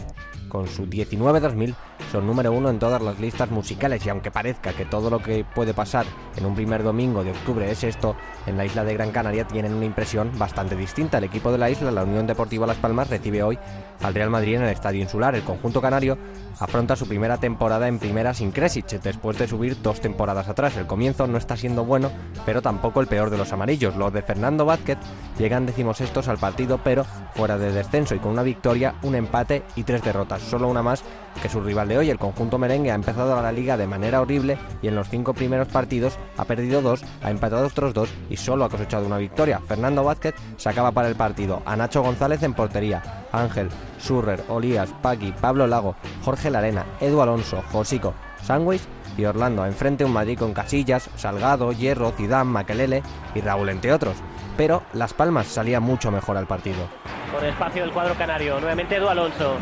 [0.47, 1.73] con su 19-2000
[2.11, 5.45] son número uno en todas las listas musicales y aunque parezca que todo lo que
[5.45, 6.05] puede pasar
[6.35, 8.13] en un primer domingo de octubre es esto,
[8.45, 11.17] en la isla de Gran Canaria tienen una impresión bastante distinta.
[11.17, 13.57] El equipo de la isla, la Unión Deportiva Las Palmas, recibe hoy
[14.01, 15.33] al Real Madrid en el Estadio Insular.
[15.33, 16.17] El conjunto canario
[16.59, 20.75] afronta su primera temporada en primera sin Kresic, después de subir dos temporadas atrás.
[20.75, 22.11] El comienzo no está siendo bueno,
[22.45, 23.95] pero tampoco el peor de los amarillos.
[23.95, 24.97] Los de Fernando Vázquez
[25.37, 29.83] llegan decimosextos al partido, pero fuera de descenso y con una victoria, un empate y
[29.83, 30.41] tres derrotas.
[30.41, 31.01] Solo una más
[31.41, 32.09] que su rival de hoy.
[32.09, 35.33] El conjunto merengue ha empezado a la liga de manera horrible y en los cinco
[35.33, 36.88] primeros partidos ha perdido dos,
[37.21, 39.61] ha empatado otros dos y solo ha cosechado una victoria.
[39.67, 43.69] Fernando Vázquez sacaba para el partido a Nacho González en portería, Ángel,
[43.99, 48.81] Surrer, Olías, Paqui, Pablo Lago, Jorge Larena, Edu Alonso, Josico, Sandwich
[49.17, 49.65] y Orlando.
[49.65, 53.03] Enfrente un Madrid con Casillas, Salgado, Hierro, Zidane, Maquelele
[53.35, 54.15] y Raúl, entre otros.
[54.57, 56.87] Pero Las Palmas salía mucho mejor al partido.
[57.33, 59.57] Con espacio del cuadro canario, nuevamente Edu Alonso.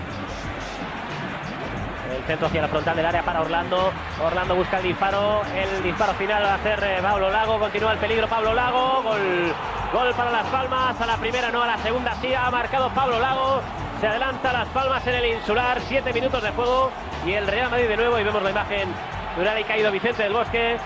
[2.15, 3.91] El centro hacia la frontal del área para Orlando.
[4.23, 5.41] Orlando busca el disparo.
[5.55, 7.59] El disparo final va a hacer eh, Pablo Lago.
[7.59, 9.03] Continúa el peligro Pablo Lago.
[9.03, 9.53] Gol,
[9.93, 10.99] gol para Las Palmas.
[10.99, 12.33] A la primera no, a la segunda sí.
[12.33, 13.61] Ha marcado Pablo Lago.
[13.99, 15.79] Se adelanta Las Palmas en el insular.
[15.87, 16.91] Siete minutos de juego.
[17.25, 18.19] Y el Real Madrid de nuevo.
[18.19, 18.89] Y vemos la imagen
[19.37, 20.77] de y caído Vicente del Bosque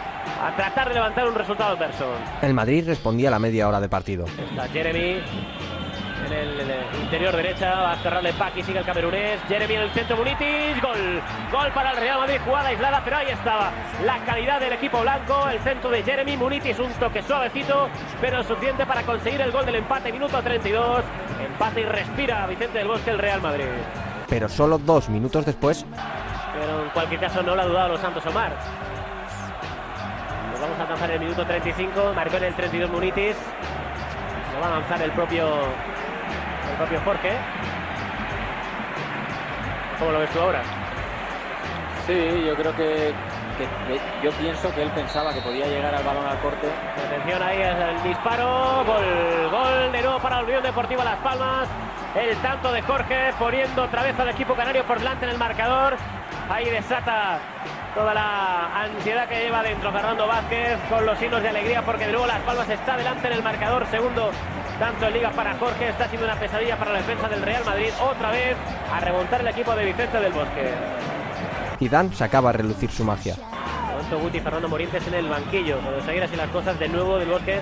[0.41, 2.05] a tratar de levantar un resultado adverso.
[2.41, 4.25] El Madrid respondía a la media hora de partido.
[4.25, 5.21] Está Jeremy
[6.25, 10.15] en el, interior derecha, va a cerrarle Paqui, sigue el camerunés, Jeremy en el centro,
[10.15, 13.71] Munitis, gol, gol para el Real Madrid, jugada aislada, pero ahí estaba
[14.05, 17.89] la calidad del equipo blanco, el centro de Jeremy, Munitis, un toque suavecito,
[18.21, 21.03] pero suficiente para conseguir el gol del empate, minuto 32,
[21.45, 23.65] empate y respira Vicente del Bosque el Real Madrid.
[24.29, 25.85] Pero solo dos minutos después...
[26.53, 28.51] Pero en cualquier caso no lo ha dudado los Santos Omar.
[30.51, 33.35] Nos vamos a alcanzar el minuto 35, marcó en el 32 Munitis,
[34.53, 35.45] lo va a lanzar el propio
[36.69, 37.31] el propio Jorge.
[39.99, 40.61] ¿Cómo lo ves tú ahora?
[42.07, 43.13] Sí, yo creo que,
[44.23, 46.67] yo pienso que él pensaba que podía llegar al balón al corte.
[47.05, 51.67] Atención ahí el disparo, gol, gol de nuevo para el Unión Deportiva Las Palmas.
[52.15, 55.95] El tanto de Jorge poniendo otra vez al equipo canario por delante en el marcador.
[56.49, 57.39] Ahí desata
[57.95, 62.11] toda la ansiedad que lleva dentro Fernando Vázquez con los signos de alegría porque de
[62.11, 63.85] nuevo Las Palmas está delante en el marcador.
[63.87, 64.31] Segundo
[64.81, 67.89] tanto en Liga para Jorge, está siendo una pesadilla para la defensa del Real Madrid.
[68.01, 68.57] Otra vez
[68.91, 70.73] a remontar el equipo de Vicente del Bosque.
[71.77, 73.35] Zidane sacaba a relucir su magia.
[73.35, 75.77] Pronto Guti y Fernando Morientes en el banquillo.
[75.81, 77.61] Cuando seguir así las cosas de nuevo del Bosque,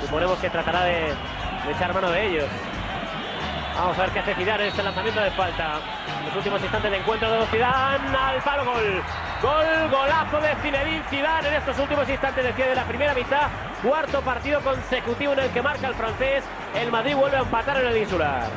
[0.00, 1.08] suponemos que tratará de,
[1.74, 2.46] echar mano de ellos.
[3.74, 5.80] Vamos a ver qué hace Zidane en este lanzamiento de falta.
[6.24, 9.02] Los últimos instantes de encuentro de Zidane al palo gol.
[9.42, 13.48] Gol, golazo de Zinedine Zidane en estos últimos instantes de de la primera mitad.
[13.84, 16.42] Cuarto partido consecutivo en el que marca el francés.
[16.74, 18.48] El Madrid vuelve a empatar en el insular.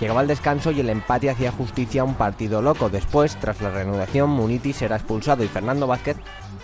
[0.00, 2.88] Llegaba el descanso y el empate hacía justicia a un partido loco.
[2.90, 6.16] Después, tras la reanudación, Muniti será expulsado y Fernando Vázquez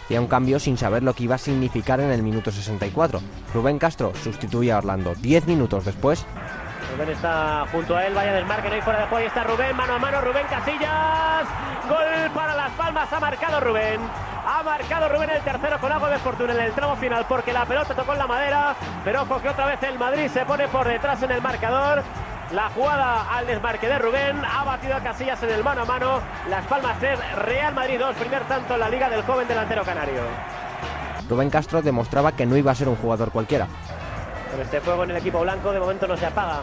[0.04, 3.20] hacía un cambio sin saber lo que iba a significar en el minuto 64.
[3.54, 5.14] Rubén Castro sustituye a Orlando.
[5.14, 6.26] Diez minutos después,
[6.92, 9.44] Rubén está junto a él, vaya del marque, no hay fuera de juego, ahí está
[9.44, 11.46] Rubén, mano a mano, Rubén Casillas,
[11.88, 14.00] gol para Las Palmas, ha marcado Rubén,
[14.46, 17.66] ha marcado Rubén el tercero con algo de fortuna en el tramo final porque la
[17.66, 20.86] pelota tocó en la madera, pero ojo que otra vez el Madrid se pone por
[20.86, 22.02] detrás en el marcador,
[22.52, 26.20] la jugada al desmarque de Rubén, ha batido a Casillas en el mano a mano.
[26.48, 30.20] Las Palmas 3, Real Madrid 2, primer tanto en la liga del joven delantero canario.
[31.28, 33.66] Rubén Castro demostraba que no iba a ser un jugador cualquiera.
[34.60, 36.62] Este fuego en el equipo blanco de momento no se apaga.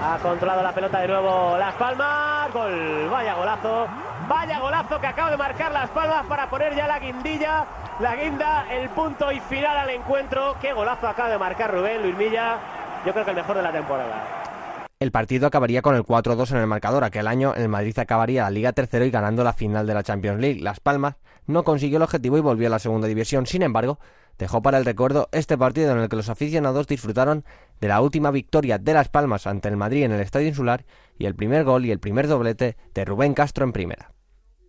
[0.00, 2.52] Ha controlado la pelota de nuevo Las Palmas.
[2.52, 3.86] Gol, vaya golazo.
[4.28, 7.66] Vaya golazo que acaba de marcar Las Palmas para poner ya la guindilla.
[8.00, 10.56] La guinda, el punto y final al encuentro.
[10.60, 12.58] Qué golazo acaba de marcar Rubén Luis Milla.
[13.04, 14.44] Yo creo que el mejor de la temporada.
[15.00, 17.04] El partido acabaría con el 4-2 en el marcador.
[17.04, 20.40] Aquel año el Madrid acabaría la Liga tercero y ganando la final de la Champions
[20.40, 20.60] League.
[20.60, 23.46] Las Palmas no consiguió el objetivo y volvió a la segunda división.
[23.46, 23.98] Sin embargo,
[24.38, 27.44] dejó para el recuerdo este partido en el que los aficionados disfrutaron
[27.80, 30.84] de la última victoria de Las Palmas ante el Madrid en el Estadio Insular
[31.18, 34.12] y el primer gol y el primer doblete de Rubén Castro en primera.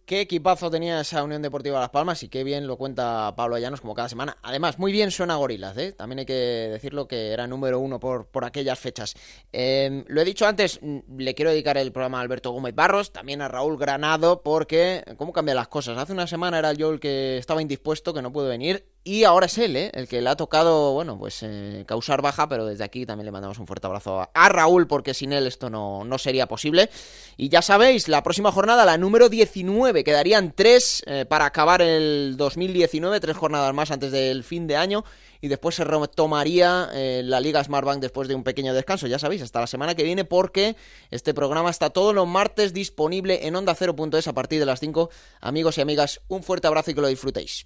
[0.10, 3.80] Qué equipazo tenía esa Unión Deportiva Las Palmas y qué bien lo cuenta Pablo Llanos
[3.80, 4.38] como cada semana.
[4.42, 5.92] Además, muy bien suena Gorilas, ¿eh?
[5.92, 9.14] También hay que decirlo que era número uno por, por aquellas fechas.
[9.52, 13.14] Em, lo he dicho antes, mm, le quiero dedicar el programa a Alberto Gómez Barros,
[13.14, 15.96] también a Raúl Granado, porque ¿cómo cambian las cosas?
[16.00, 19.45] Hace una semana era yo el que estaba indispuesto, que no pudo venir, y ahora
[19.45, 19.91] es él, ¿eh?
[19.93, 23.32] el que le ha tocado, bueno, pues eh, causar baja, pero desde aquí también le
[23.32, 26.89] mandamos un fuerte abrazo a, Raúl, porque sin él esto no, no, sería posible.
[27.38, 32.36] Y ya sabéis, la próxima jornada, la número 19, quedarían tres eh, para acabar el
[32.38, 35.06] 2019, tres jornadas más antes del fin de año,
[35.39, 39.41] y después se retomaría eh, la Liga Smartbank después de un pequeño descanso, ya sabéis,
[39.41, 40.76] hasta la semana que viene, porque
[41.10, 45.10] este programa está todos los martes disponible en onda 0.es a partir de las 5.
[45.39, 47.66] Amigos y amigas, un fuerte abrazo y que lo disfrutéis.